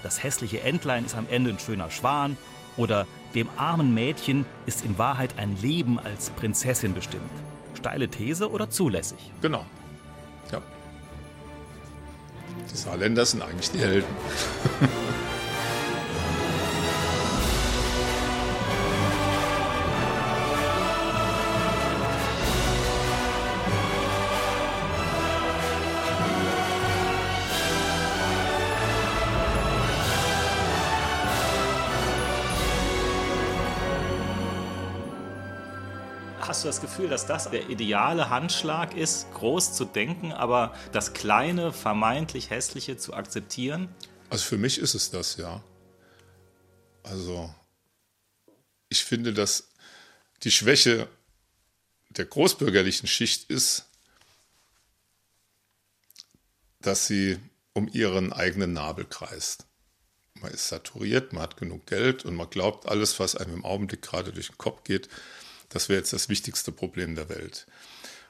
Das 0.02 0.22
hässliche 0.24 0.62
Entlein 0.62 1.06
ist 1.06 1.16
am 1.16 1.28
Ende 1.30 1.52
ein 1.52 1.60
schöner 1.60 1.90
Schwan 1.90 2.38
oder 2.76 3.08
dem 3.36 3.50
armen 3.58 3.94
Mädchen 3.94 4.46
ist 4.66 4.84
in 4.84 4.98
Wahrheit 4.98 5.38
ein 5.38 5.60
Leben 5.62 6.00
als 6.00 6.32
Prinzessin 6.32 6.94
bestimmt. 6.94 7.32
Steile 7.84 8.08
These 8.08 8.50
oder 8.50 8.70
zulässig? 8.70 9.32
Genau. 9.42 9.66
Ja. 10.54 10.62
Die 12.72 12.78
Saarländer 12.78 13.26
sind 13.26 13.42
eigentlich 13.42 13.72
die 13.72 13.80
Helden. 13.80 14.08
Gefühl, 36.84 37.08
dass 37.08 37.26
das 37.26 37.50
der 37.50 37.70
ideale 37.70 38.30
Handschlag 38.30 38.94
ist, 38.96 39.32
groß 39.34 39.74
zu 39.74 39.86
denken, 39.86 40.34
aber 40.34 40.76
das 40.92 41.14
kleine, 41.14 41.72
vermeintlich 41.72 42.50
hässliche 42.50 42.98
zu 42.98 43.14
akzeptieren? 43.14 43.88
Also 44.30 44.44
für 44.44 44.58
mich 44.58 44.78
ist 44.78 44.94
es 44.94 45.10
das, 45.10 45.38
ja. 45.38 45.64
Also 47.02 47.54
ich 48.90 49.06
finde, 49.06 49.34
dass 49.34 49.70
die 50.44 50.52
Schwäche 50.52 51.08
der 52.10 52.26
großbürgerlichen 52.26 53.08
Schicht 53.08 53.50
ist, 53.50 53.86
dass 56.82 57.08
sie 57.08 57.40
um 57.72 57.88
ihren 57.88 58.34
eigenen 58.34 58.74
Nabel 58.74 59.06
kreist. 59.06 59.66
Man 60.42 60.52
ist 60.52 60.68
saturiert, 60.68 61.32
man 61.32 61.44
hat 61.44 61.56
genug 61.56 61.86
Geld 61.88 62.26
und 62.26 62.36
man 62.36 62.50
glaubt, 62.50 62.88
alles, 62.88 63.22
was 63.22 63.38
einem 63.38 63.54
im 63.54 63.66
Augenblick 63.66 64.02
gerade 64.02 64.34
durch 64.34 64.48
den 64.48 64.58
Kopf 64.58 64.84
geht, 64.84 65.08
das 65.74 65.90
wäre 65.90 66.00
jetzt 66.00 66.14
das 66.14 66.30
wichtigste 66.30 66.72
Problem 66.72 67.16
der 67.16 67.30
Welt. 67.30 67.66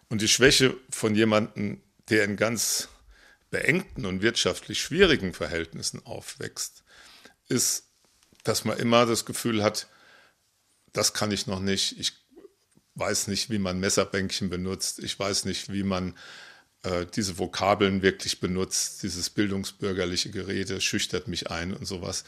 Und 0.10 0.22
die 0.22 0.28
Schwäche 0.28 0.78
von 0.90 1.14
jemandem, 1.14 1.82
der 2.10 2.24
in 2.24 2.38
ganz 2.38 2.88
beengten 3.52 4.06
und 4.06 4.22
wirtschaftlich 4.22 4.82
schwierigen 4.82 5.34
Verhältnissen 5.34 6.06
aufwächst, 6.06 6.84
ist, 7.50 7.90
dass 8.44 8.66
man 8.66 8.78
immer 8.78 9.06
das 9.06 9.26
Gefühl 9.26 9.62
hat, 9.62 9.88
das 10.94 11.14
kann 11.14 11.32
ich 11.32 11.48
noch 11.48 11.60
nicht, 11.60 12.00
ich 12.00 12.14
weiß 12.96 13.28
nicht, 13.28 13.50
wie 13.50 13.60
man 13.60 13.80
Messerbänkchen 13.80 14.50
benutzt, 14.50 15.00
ich 15.00 15.18
weiß 15.20 15.46
nicht, 15.46 15.72
wie 15.72 15.84
man 15.84 16.18
äh, 16.84 17.06
diese 17.06 17.38
Vokabeln 17.38 18.02
wirklich 18.02 18.40
benutzt, 18.40 19.04
dieses 19.04 19.30
bildungsbürgerliche 19.30 20.30
Gerede 20.32 20.80
schüchtert 20.80 21.28
mich 21.28 21.50
ein 21.50 21.74
und 21.74 21.86
sowas 21.86 22.24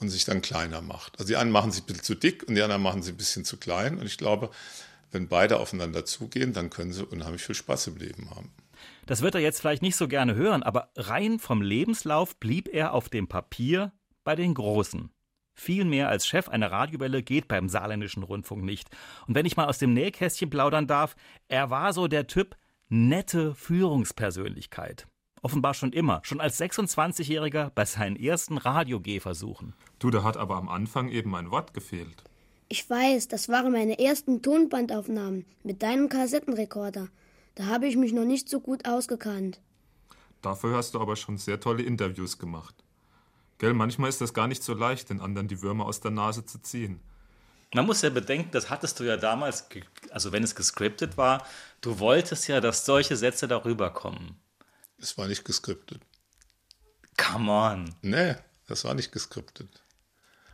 und 0.00 0.08
sich 0.08 0.24
dann 0.24 0.42
kleiner 0.42 0.80
macht. 0.80 1.18
Also 1.18 1.28
die 1.28 1.36
einen 1.36 1.50
machen 1.50 1.70
sich 1.70 1.82
ein 1.82 1.86
bisschen 1.86 2.04
zu 2.04 2.14
dick 2.14 2.44
und 2.48 2.54
die 2.54 2.62
anderen 2.62 2.82
machen 2.82 3.02
sie 3.02 3.12
ein 3.12 3.16
bisschen 3.16 3.44
zu 3.44 3.56
klein. 3.56 3.98
Und 3.98 4.06
ich 4.06 4.18
glaube, 4.18 4.50
wenn 5.12 5.28
beide 5.28 5.58
aufeinander 5.60 6.04
zugehen, 6.04 6.52
dann 6.52 6.70
können 6.70 6.92
sie 6.92 7.04
unheimlich 7.04 7.42
viel 7.42 7.54
Spaß 7.54 7.86
im 7.88 7.96
Leben 7.96 8.30
haben. 8.30 8.50
Das 9.06 9.22
wird 9.22 9.34
er 9.34 9.40
jetzt 9.40 9.60
vielleicht 9.60 9.82
nicht 9.82 9.96
so 9.96 10.08
gerne 10.08 10.34
hören, 10.34 10.62
aber 10.62 10.90
rein 10.96 11.38
vom 11.38 11.62
Lebenslauf 11.62 12.36
blieb 12.36 12.68
er 12.68 12.92
auf 12.92 13.08
dem 13.08 13.28
Papier 13.28 13.92
bei 14.24 14.34
den 14.34 14.54
Großen. 14.54 15.10
Viel 15.54 15.84
mehr 15.84 16.08
als 16.08 16.26
Chef 16.26 16.48
einer 16.48 16.72
Radiowelle 16.72 17.22
geht 17.22 17.46
beim 17.46 17.68
saarländischen 17.68 18.24
Rundfunk 18.24 18.64
nicht. 18.64 18.88
Und 19.26 19.36
wenn 19.36 19.46
ich 19.46 19.56
mal 19.56 19.66
aus 19.66 19.78
dem 19.78 19.94
Nähkästchen 19.94 20.50
plaudern 20.50 20.88
darf, 20.88 21.14
er 21.46 21.70
war 21.70 21.92
so 21.92 22.08
der 22.08 22.26
Typ 22.26 22.56
nette 22.88 23.54
Führungspersönlichkeit. 23.54 25.06
Offenbar 25.44 25.74
schon 25.74 25.92
immer, 25.92 26.22
schon 26.24 26.40
als 26.40 26.58
26-Jähriger 26.58 27.68
bei 27.74 27.84
seinen 27.84 28.16
ersten 28.16 28.56
Radio-G-Versuchen. 28.56 29.74
Du, 29.98 30.08
da 30.08 30.22
hat 30.22 30.38
aber 30.38 30.56
am 30.56 30.70
Anfang 30.70 31.10
eben 31.10 31.36
ein 31.36 31.50
Wort 31.50 31.74
gefehlt. 31.74 32.24
Ich 32.70 32.88
weiß, 32.88 33.28
das 33.28 33.50
waren 33.50 33.72
meine 33.72 33.98
ersten 33.98 34.40
Tonbandaufnahmen 34.40 35.44
mit 35.62 35.82
deinem 35.82 36.08
Kassettenrekorder. 36.08 37.08
Da 37.56 37.66
habe 37.66 37.86
ich 37.86 37.96
mich 37.96 38.14
noch 38.14 38.24
nicht 38.24 38.48
so 38.48 38.58
gut 38.58 38.88
ausgekannt. 38.88 39.60
Dafür 40.40 40.78
hast 40.78 40.94
du 40.94 41.00
aber 41.00 41.14
schon 41.14 41.36
sehr 41.36 41.60
tolle 41.60 41.82
Interviews 41.82 42.38
gemacht. 42.38 42.74
Gell, 43.58 43.74
manchmal 43.74 44.08
ist 44.08 44.22
das 44.22 44.32
gar 44.32 44.48
nicht 44.48 44.62
so 44.62 44.72
leicht, 44.72 45.10
den 45.10 45.20
anderen 45.20 45.48
die 45.48 45.60
Würmer 45.60 45.84
aus 45.84 46.00
der 46.00 46.10
Nase 46.10 46.46
zu 46.46 46.62
ziehen. 46.62 47.00
Man 47.74 47.84
muss 47.84 48.00
ja 48.00 48.08
bedenken, 48.08 48.48
das 48.52 48.70
hattest 48.70 48.98
du 48.98 49.04
ja 49.04 49.18
damals, 49.18 49.68
also 50.10 50.32
wenn 50.32 50.42
es 50.42 50.54
gescriptet 50.54 51.18
war, 51.18 51.46
du 51.82 51.98
wolltest 51.98 52.48
ja, 52.48 52.62
dass 52.62 52.86
solche 52.86 53.16
Sätze 53.16 53.46
darüber 53.46 53.90
kommen. 53.90 54.38
Es 54.98 55.18
war 55.18 55.28
nicht 55.28 55.44
geskriptet. 55.44 56.00
Come 57.16 57.50
on. 57.50 57.94
Nee, 58.02 58.36
das 58.66 58.84
war 58.84 58.94
nicht 58.94 59.12
geskriptet. 59.12 59.82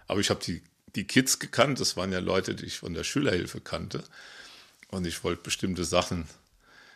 Aber 0.06 0.20
ich 0.20 0.30
habe 0.30 0.40
die, 0.42 0.62
die 0.96 1.06
Kids 1.06 1.38
gekannt. 1.38 1.80
Das 1.80 1.96
waren 1.96 2.12
ja 2.12 2.18
Leute, 2.18 2.54
die 2.54 2.66
ich 2.66 2.78
von 2.78 2.94
der 2.94 3.04
Schülerhilfe 3.04 3.60
kannte. 3.60 4.02
Und 4.88 5.06
ich 5.06 5.22
wollte 5.22 5.42
bestimmte 5.42 5.84
Sachen 5.84 6.26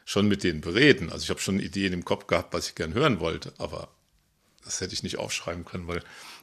schon 0.05 0.29
mit 0.29 0.43
denen 0.43 0.61
bereden. 0.61 1.11
Also 1.11 1.25
ich 1.25 1.31
habe 1.31 1.41
schon 1.41 1.61
Ideen 1.61 1.93
im 1.93 2.05
Kopf 2.05 2.27
gehabt, 2.27 2.53
was 2.53 2.69
ich 2.69 2.75
gern 2.75 2.95
hören 2.95 3.21
wollte. 3.21 3.55
Aber 3.59 3.89
das 4.65 4.81
hätte 4.81 4.95
ich 4.95 5.03
nicht 5.03 5.19
aufschreiben 5.19 5.65
können, 5.65 5.87
weil 5.87 6.03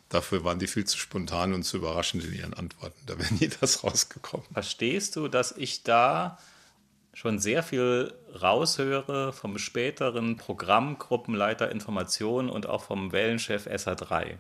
dafür 0.10 0.44
waren 0.44 0.60
die 0.60 0.68
viel 0.68 0.86
zu 0.86 0.98
spontan 0.98 1.54
und 1.54 1.64
zu 1.64 1.78
überraschend 1.78 2.24
in 2.24 2.34
ihren 2.34 2.54
Antworten. 2.54 3.00
Da 3.06 3.20
wäre 3.20 3.34
nie 3.36 3.50
das 3.60 3.84
rausgekommen. 3.84 4.46
Verstehst 4.54 5.16
du, 5.16 5.28
dass 5.28 5.52
ich 5.52 5.84
da 5.84 6.40
schon 7.14 7.40
sehr 7.40 7.64
viel 7.64 8.14
raushöre 8.42 9.34
vom 9.34 9.58
späteren 9.58 10.38
Programmgruppenleiter 10.38 11.72
Information 11.72 12.50
und 12.50 12.68
auch 12.68 12.84
vom 12.84 13.12
Wellenchef 13.12 13.68
SA3. 13.68 14.38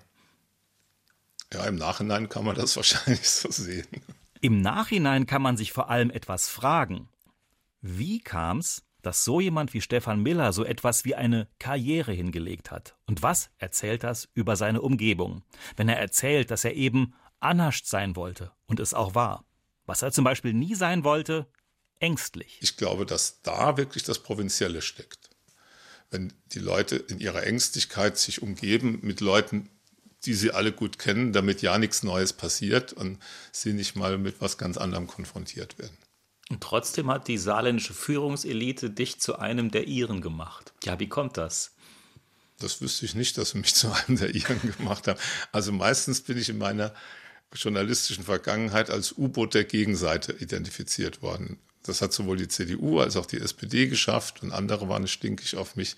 Ja, 1.53 1.65
im 1.65 1.75
Nachhinein 1.75 2.29
kann 2.29 2.45
man 2.45 2.55
das 2.55 2.75
wahrscheinlich 2.75 3.29
so 3.29 3.51
sehen. 3.51 3.87
Im 4.39 4.61
Nachhinein 4.61 5.25
kann 5.25 5.41
man 5.41 5.57
sich 5.57 5.71
vor 5.71 5.89
allem 5.89 6.09
etwas 6.09 6.49
fragen. 6.49 7.09
Wie 7.81 8.19
kam 8.19 8.59
es, 8.59 8.83
dass 9.01 9.23
so 9.23 9.39
jemand 9.39 9.73
wie 9.73 9.81
Stefan 9.81 10.21
Miller 10.21 10.53
so 10.53 10.63
etwas 10.63 11.05
wie 11.05 11.15
eine 11.15 11.47
Karriere 11.59 12.11
hingelegt 12.11 12.71
hat? 12.71 12.95
Und 13.05 13.21
was 13.21 13.49
erzählt 13.57 14.03
das 14.03 14.29
über 14.33 14.55
seine 14.55 14.81
Umgebung, 14.81 15.43
wenn 15.75 15.89
er 15.89 15.99
erzählt, 15.99 16.51
dass 16.51 16.63
er 16.63 16.75
eben 16.75 17.13
anascht 17.39 17.85
sein 17.85 18.15
wollte 18.15 18.51
und 18.67 18.79
es 18.79 18.93
auch 18.93 19.15
war? 19.15 19.45
Was 19.85 20.01
er 20.03 20.11
zum 20.11 20.23
Beispiel 20.23 20.53
nie 20.53 20.75
sein 20.75 21.03
wollte, 21.03 21.47
ängstlich. 22.01 22.57
Ich 22.61 22.77
glaube, 22.77 23.05
dass 23.05 23.41
da 23.41 23.77
wirklich 23.77 24.03
das 24.03 24.19
Provinzielle 24.19 24.81
steckt. 24.81 25.29
Wenn 26.09 26.33
die 26.51 26.59
Leute 26.59 26.97
in 26.97 27.19
ihrer 27.19 27.43
Ängstlichkeit 27.43 28.17
sich 28.17 28.41
umgeben 28.41 28.99
mit 29.01 29.21
Leuten, 29.21 29.69
die 30.25 30.33
sie 30.33 30.51
alle 30.51 30.71
gut 30.71 30.99
kennen, 30.99 31.33
damit 31.33 31.61
ja 31.61 31.77
nichts 31.77 32.03
Neues 32.03 32.33
passiert 32.33 32.93
und 32.93 33.17
sie 33.51 33.73
nicht 33.73 33.95
mal 33.95 34.17
mit 34.17 34.41
was 34.41 34.57
ganz 34.57 34.77
anderem 34.77 35.07
konfrontiert 35.07 35.79
werden. 35.79 35.97
Und 36.49 36.61
trotzdem 36.61 37.09
hat 37.09 37.27
die 37.27 37.37
saarländische 37.37 37.93
Führungselite 37.93 38.89
dich 38.89 39.19
zu 39.19 39.39
einem 39.39 39.71
der 39.71 39.87
Iren 39.87 40.21
gemacht. 40.21 40.73
Ja, 40.83 40.99
wie 40.99 41.07
kommt 41.07 41.37
das? 41.37 41.71
Das 42.59 42.81
wüsste 42.81 43.05
ich 43.05 43.15
nicht, 43.15 43.37
dass 43.37 43.51
sie 43.51 43.57
mich 43.57 43.73
zu 43.75 43.91
einem 43.91 44.17
der 44.17 44.35
Iren 44.35 44.59
gemacht 44.77 45.07
haben. 45.07 45.19
Also 45.51 45.71
meistens 45.71 46.21
bin 46.21 46.37
ich 46.37 46.49
in 46.49 46.57
meiner 46.57 46.93
journalistischen 47.53 48.23
Vergangenheit 48.23 48.89
als 48.89 49.17
U-Boot 49.17 49.53
der 49.53 49.63
Gegenseite 49.63 50.33
identifiziert 50.33 51.21
worden. 51.21 51.59
Das 51.83 52.01
hat 52.01 52.13
sowohl 52.13 52.37
die 52.37 52.47
CDU 52.47 52.99
als 52.99 53.15
auch 53.15 53.25
die 53.25 53.39
SPD 53.39 53.87
geschafft 53.87 54.43
und 54.43 54.51
andere 54.51 54.87
waren 54.87 55.07
stinkig 55.07 55.55
auf 55.55 55.75
mich. 55.75 55.95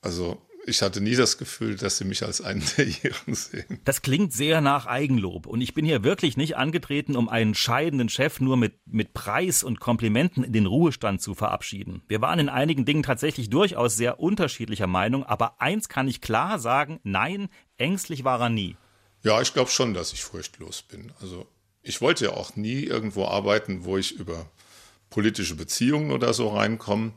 Also 0.00 0.40
ich 0.68 0.82
hatte 0.82 1.00
nie 1.00 1.14
das 1.14 1.38
Gefühl, 1.38 1.76
dass 1.76 1.96
sie 1.96 2.04
mich 2.04 2.22
als 2.22 2.40
einen 2.40 2.62
der 2.76 2.86
ihren 2.86 3.34
sehen. 3.34 3.80
Das 3.84 4.02
klingt 4.02 4.32
sehr 4.32 4.60
nach 4.60 4.86
Eigenlob. 4.86 5.46
Und 5.46 5.62
ich 5.62 5.72
bin 5.72 5.84
hier 5.84 6.04
wirklich 6.04 6.36
nicht 6.36 6.56
angetreten, 6.56 7.16
um 7.16 7.28
einen 7.28 7.54
scheidenden 7.54 8.08
Chef 8.08 8.38
nur 8.40 8.56
mit, 8.56 8.74
mit 8.86 9.14
Preis 9.14 9.62
und 9.62 9.80
Komplimenten 9.80 10.44
in 10.44 10.52
den 10.52 10.66
Ruhestand 10.66 11.22
zu 11.22 11.34
verabschieden. 11.34 12.02
Wir 12.06 12.20
waren 12.20 12.38
in 12.38 12.48
einigen 12.50 12.84
Dingen 12.84 13.02
tatsächlich 13.02 13.48
durchaus 13.48 13.96
sehr 13.96 14.20
unterschiedlicher 14.20 14.86
Meinung. 14.86 15.24
Aber 15.24 15.60
eins 15.60 15.88
kann 15.88 16.06
ich 16.06 16.20
klar 16.20 16.58
sagen, 16.58 17.00
nein, 17.02 17.48
ängstlich 17.78 18.24
war 18.24 18.40
er 18.40 18.50
nie. 18.50 18.76
Ja, 19.22 19.40
ich 19.40 19.54
glaube 19.54 19.70
schon, 19.70 19.94
dass 19.94 20.12
ich 20.12 20.22
furchtlos 20.22 20.82
bin. 20.82 21.12
Also 21.20 21.46
ich 21.82 22.00
wollte 22.00 22.26
ja 22.26 22.32
auch 22.32 22.56
nie 22.56 22.82
irgendwo 22.82 23.24
arbeiten, 23.24 23.84
wo 23.84 23.96
ich 23.96 24.12
über 24.12 24.50
politische 25.10 25.54
Beziehungen 25.54 26.10
oder 26.10 26.32
so 26.34 26.48
reinkommen, 26.48 27.14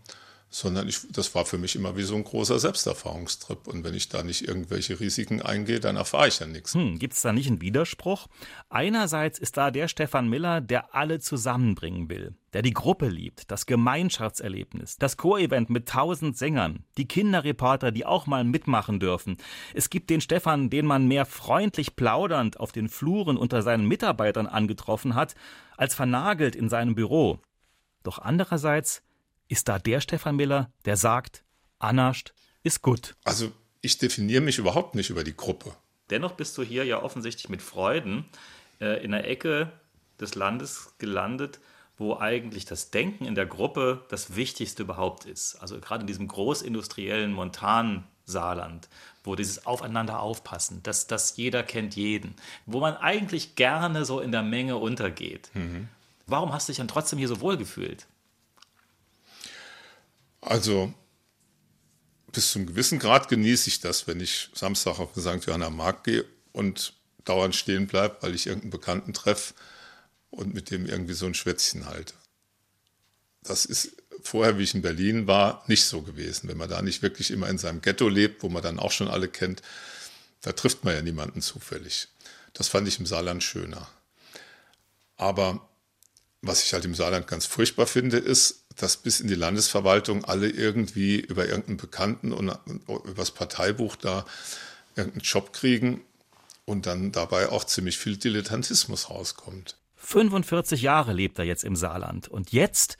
sondern 0.54 0.90
ich, 0.90 1.00
das 1.10 1.34
war 1.34 1.46
für 1.46 1.58
mich 1.58 1.78
immer 1.78 1.96
wie 1.96 2.04
so 2.04 2.14
ein 2.14 2.26
großer 2.26 2.60
Selbsterfahrungstrip. 2.60 3.68
Und 3.68 3.86
wenn 3.86 3.94
ich 3.94 4.10
da 4.10 4.22
nicht 4.22 4.46
irgendwelche 4.46 5.00
Risiken 5.00 5.42
eingehe, 5.42 5.80
dann 5.80 5.96
erfahre 5.96 6.28
ich 6.28 6.40
ja 6.40 6.46
nichts. 6.46 6.74
Hm, 6.74 7.00
Gibt 7.00 7.14
es 7.14 7.22
da 7.22 7.32
nicht 7.32 7.48
einen 7.48 7.62
Widerspruch? 7.62 8.28
Einerseits 8.70 9.40
ist 9.40 9.56
da 9.56 9.72
der 9.72 9.88
Stefan 9.88 10.28
Miller, 10.28 10.60
der 10.60 10.94
alle 10.94 11.22
zusammenbringen 11.22 12.10
will, 12.10 12.36
der 12.52 12.64
die 12.64 12.74
Gruppe 12.74 13.08
liebt, 13.08 13.50
das 13.50 13.66
Gemeinschaftserlebnis, 13.66 14.98
das 14.98 15.16
Chorevent 15.16 15.70
mit 15.70 15.88
tausend 15.88 16.38
Sängern, 16.38 16.84
die 16.98 17.08
Kinderreporter, 17.08 17.94
die 17.94 18.06
auch 18.06 18.28
mal 18.28 18.44
mitmachen 18.44 19.00
dürfen. 19.00 19.38
Es 19.74 19.90
gibt 19.90 20.10
den 20.10 20.20
Stefan, 20.20 20.70
den 20.70 20.86
man 20.86 21.08
mehr 21.08 21.26
freundlich 21.26 21.96
plaudernd 21.96 22.60
auf 22.60 22.74
den 22.74 22.90
Fluren 22.90 23.38
unter 23.38 23.62
seinen 23.62 23.88
Mitarbeitern 23.88 24.48
angetroffen 24.48 25.16
hat, 25.16 25.34
als 25.78 25.96
vernagelt 25.96 26.58
in 26.58 26.68
seinem 26.68 26.94
Büro. 26.94 27.40
Doch 28.04 28.20
andererseits 28.20 29.02
ist 29.48 29.68
da 29.68 29.80
der 29.80 30.02
Stefan 30.02 30.36
Miller, 30.36 30.72
der 30.86 30.98
sagt, 30.98 31.44
Anascht 31.80 32.34
ist 32.64 32.82
gut. 32.82 33.16
Also 33.24 33.52
ich 33.82 33.98
definiere 33.98 34.42
mich 34.42 34.58
überhaupt 34.58 34.96
nicht 34.96 35.10
über 35.10 35.24
die 35.24 35.36
Gruppe. 35.36 35.76
Dennoch 36.10 36.34
bist 36.34 36.58
du 36.58 36.64
hier 36.64 36.86
ja 36.86 37.02
offensichtlich 37.02 37.50
mit 37.50 37.62
Freuden 37.62 38.26
äh, 38.80 39.04
in 39.04 39.12
der 39.12 39.28
Ecke 39.28 39.72
des 40.20 40.36
Landes 40.36 40.94
gelandet, 41.00 41.60
wo 41.98 42.18
eigentlich 42.18 42.66
das 42.66 42.92
Denken 42.92 43.26
in 43.26 43.36
der 43.36 43.46
Gruppe 43.46 44.06
das 44.10 44.36
Wichtigste 44.36 44.84
überhaupt 44.84 45.26
ist. 45.26 45.56
Also 45.56 45.80
gerade 45.80 46.02
in 46.02 46.08
diesem 46.08 46.28
großindustriellen 46.28 47.32
Montansaarland, 47.32 48.90
wo 49.24 49.36
dieses 49.36 49.66
Aufeinander 49.66 50.20
aufpassen, 50.20 50.82
dass, 50.84 51.08
dass 51.08 51.38
jeder 51.38 51.64
kennt 51.64 51.96
jeden, 51.96 52.36
wo 52.66 52.80
man 52.80 52.96
eigentlich 52.98 53.56
gerne 53.56 54.06
so 54.06 54.20
in 54.20 54.32
der 54.32 54.44
Menge 54.44 54.78
untergeht. 54.78 55.50
Mhm. 55.54 55.88
Warum 56.28 56.54
hast 56.54 56.68
du 56.68 56.72
dich 56.72 56.78
dann 56.78 56.88
trotzdem 56.88 57.20
hier 57.20 57.28
so 57.28 57.42
wohl 57.42 57.58
gefühlt? 57.58 58.08
Also 60.42 60.94
bis 62.32 62.52
zum 62.52 62.66
gewissen 62.66 63.00
Grad 63.00 63.28
genieße 63.28 63.68
ich 63.68 63.80
das, 63.80 64.08
wenn 64.08 64.20
ich 64.20 64.50
Samstag 64.54 65.00
auf 65.00 65.14
den 65.14 65.22
St. 65.22 65.46
Johanna 65.46 65.70
Markt 65.70 66.06
gehe 66.06 66.26
und 66.54 66.94
dauernd 67.26 67.56
stehen 67.56 67.88
bleibe, 67.88 68.18
weil 68.22 68.34
ich 68.34 68.48
irgendeinen 68.48 68.72
Bekannten 68.72 69.14
treffe 69.14 69.54
und 70.30 70.54
mit 70.54 70.72
dem 70.72 70.86
irgendwie 70.86 71.14
so 71.14 71.26
ein 71.26 71.34
Schwätzchen 71.34 71.86
halte. 71.86 72.14
Das 73.44 73.66
ist 73.66 73.92
vorher, 74.24 74.58
wie 74.58 74.64
ich 74.64 74.74
in 74.74 74.82
Berlin 74.82 75.28
war, 75.28 75.64
nicht 75.68 75.84
so 75.84 76.02
gewesen. 76.02 76.48
Wenn 76.48 76.58
man 76.58 76.70
da 76.70 76.82
nicht 76.82 77.02
wirklich 77.02 77.32
immer 77.32 77.50
in 77.50 77.58
seinem 77.58 77.82
Ghetto 77.82 78.08
lebt, 78.08 78.44
wo 78.44 78.50
man 78.50 78.64
dann 78.64 78.80
auch 78.80 78.92
schon 78.92 79.08
alle 79.08 79.28
kennt, 79.28 79.62
da 80.42 80.52
trifft 80.54 80.84
man 80.84 80.94
ja 80.94 81.02
niemanden 81.02 81.42
zufällig. 81.42 82.08
Das 82.54 82.68
fand 82.68 82.88
ich 82.88 83.00
im 83.00 83.06
Saarland 83.06 83.44
schöner. 83.44 83.88
Aber 85.18 85.70
was 86.42 86.64
ich 86.64 86.74
halt 86.74 86.86
im 86.86 86.96
Saarland 86.96 87.28
ganz 87.28 87.46
furchtbar 87.46 87.86
finde, 87.86 88.18
ist, 88.18 88.66
dass 88.76 88.98
bis 88.98 89.20
in 89.20 89.28
die 89.28 89.36
Landesverwaltung 89.36 90.26
alle 90.26 90.50
irgendwie 90.50 91.20
über 91.20 91.48
irgendeinen 91.48 91.78
Bekannten 91.78 92.32
und 92.34 92.52
über 92.88 93.14
das 93.16 93.32
Parteibuch 93.32 93.96
da 93.96 94.26
irgendeinen 94.96 95.22
Job 95.22 95.54
kriegen 95.54 96.02
und 96.66 96.88
dann 96.88 97.12
dabei 97.12 97.50
auch 97.50 97.64
ziemlich 97.64 97.98
viel 97.98 98.18
Dilettantismus 98.18 99.10
rauskommt. 99.10 99.78
45 99.98 100.82
Jahre 100.82 101.14
lebt 101.14 101.38
er 101.38 101.46
jetzt 101.46 101.64
im 101.64 101.76
Saarland 101.76 102.28
und 102.28 102.52
jetzt 102.52 102.98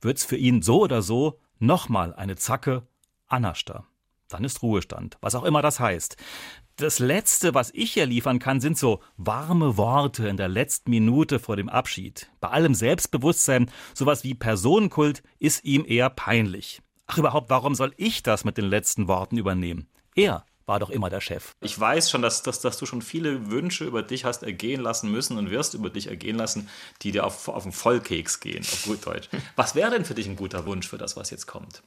wird's 0.00 0.24
für 0.24 0.36
ihn 0.36 0.60
so 0.60 0.80
oder 0.80 1.00
so 1.00 1.40
nochmal 1.58 2.14
eine 2.14 2.36
Zacke 2.36 2.86
Anaster. 3.28 3.86
Dann 4.32 4.44
ist 4.44 4.62
Ruhestand, 4.62 5.18
was 5.20 5.34
auch 5.34 5.44
immer 5.44 5.60
das 5.60 5.78
heißt. 5.78 6.16
Das 6.76 6.98
Letzte, 6.98 7.54
was 7.54 7.70
ich 7.74 7.92
hier 7.92 8.06
liefern 8.06 8.38
kann, 8.38 8.60
sind 8.62 8.78
so 8.78 9.00
warme 9.18 9.76
Worte 9.76 10.26
in 10.26 10.38
der 10.38 10.48
letzten 10.48 10.90
Minute 10.90 11.38
vor 11.38 11.56
dem 11.56 11.68
Abschied. 11.68 12.30
Bei 12.40 12.48
allem 12.48 12.74
Selbstbewusstsein, 12.74 13.70
sowas 13.92 14.24
wie 14.24 14.34
Personenkult 14.34 15.22
ist 15.38 15.64
ihm 15.64 15.84
eher 15.86 16.08
peinlich. 16.08 16.80
Ach 17.06 17.18
überhaupt, 17.18 17.50
warum 17.50 17.74
soll 17.74 17.92
ich 17.98 18.22
das 18.22 18.44
mit 18.44 18.56
den 18.56 18.64
letzten 18.64 19.06
Worten 19.06 19.36
übernehmen? 19.36 19.86
Er 20.14 20.46
war 20.64 20.80
doch 20.80 20.88
immer 20.88 21.10
der 21.10 21.20
Chef. 21.20 21.52
Ich 21.60 21.78
weiß 21.78 22.10
schon, 22.10 22.22
dass, 22.22 22.42
dass, 22.42 22.60
dass 22.60 22.78
du 22.78 22.86
schon 22.86 23.02
viele 23.02 23.50
Wünsche 23.50 23.84
über 23.84 24.02
dich 24.02 24.24
hast 24.24 24.42
ergehen 24.42 24.80
lassen 24.80 25.10
müssen 25.10 25.36
und 25.36 25.50
wirst 25.50 25.74
über 25.74 25.90
dich 25.90 26.06
ergehen 26.06 26.36
lassen, 26.36 26.70
die 27.02 27.12
dir 27.12 27.26
auf, 27.26 27.48
auf 27.48 27.64
den 27.64 27.72
Vollkeks 27.72 28.40
gehen, 28.40 28.62
auf 28.62 28.84
gut 28.84 29.06
Deutsch. 29.06 29.28
Was 29.56 29.74
wäre 29.74 29.90
denn 29.90 30.06
für 30.06 30.14
dich 30.14 30.26
ein 30.26 30.36
guter 30.36 30.64
Wunsch 30.64 30.88
für 30.88 30.98
das, 30.98 31.16
was 31.16 31.28
jetzt 31.28 31.46
kommt? 31.46 31.82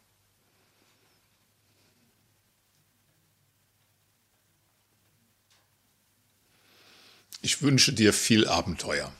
Ich 7.45 7.61
wünsche 7.61 7.93
dir 7.93 8.11
viel 8.11 8.47
Abenteuer. 8.47 9.11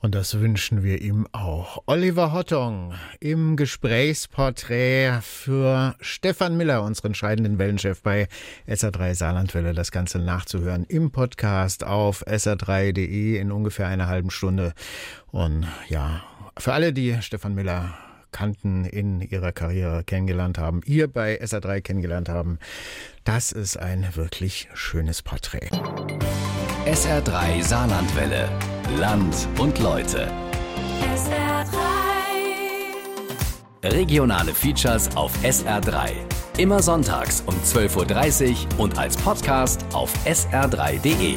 Und 0.00 0.14
das 0.14 0.38
wünschen 0.38 0.84
wir 0.84 1.02
ihm 1.02 1.26
auch. 1.32 1.82
Oliver 1.86 2.32
Hottong 2.32 2.94
im 3.18 3.56
Gesprächsporträt 3.56 5.18
für 5.22 5.96
Stefan 6.00 6.56
Miller, 6.56 6.84
unseren 6.84 7.16
scheidenden 7.16 7.58
Wellenchef 7.58 8.00
bei 8.00 8.28
SR3 8.68 9.16
Saarlandwelle. 9.16 9.74
Das 9.74 9.90
Ganze 9.90 10.20
nachzuhören 10.20 10.84
im 10.84 11.10
Podcast 11.10 11.82
auf 11.82 12.24
sr3.de 12.28 13.36
in 13.40 13.50
ungefähr 13.50 13.88
einer 13.88 14.06
halben 14.06 14.30
Stunde. 14.30 14.74
Und 15.32 15.66
ja, 15.88 16.22
für 16.58 16.74
alle, 16.74 16.92
die 16.92 17.20
Stefan 17.22 17.56
Miller 17.56 17.92
kannten, 18.32 18.84
in 18.84 19.20
ihrer 19.20 19.52
Karriere 19.52 20.02
kennengelernt 20.04 20.58
haben, 20.58 20.80
ihr 20.84 21.06
bei 21.06 21.40
SA3 21.40 21.80
kennengelernt 21.80 22.28
haben. 22.28 22.58
Das 23.24 23.52
ist 23.52 23.76
ein 23.76 24.08
wirklich 24.14 24.68
schönes 24.74 25.22
Porträt. 25.22 25.70
SR3 26.86 27.62
Saarlandwelle. 27.62 28.48
Land 28.98 29.48
und 29.58 29.78
Leute. 29.78 30.26
SR3. 31.14 31.92
Regionale 33.84 34.52
Features 34.52 35.14
auf 35.16 35.32
SR3. 35.44 36.10
Immer 36.58 36.82
sonntags 36.82 37.42
um 37.46 37.54
12.30 37.54 38.50
Uhr 38.50 38.80
und 38.80 38.98
als 38.98 39.16
Podcast 39.16 39.84
auf 39.92 40.12
sr3.de. 40.26 41.36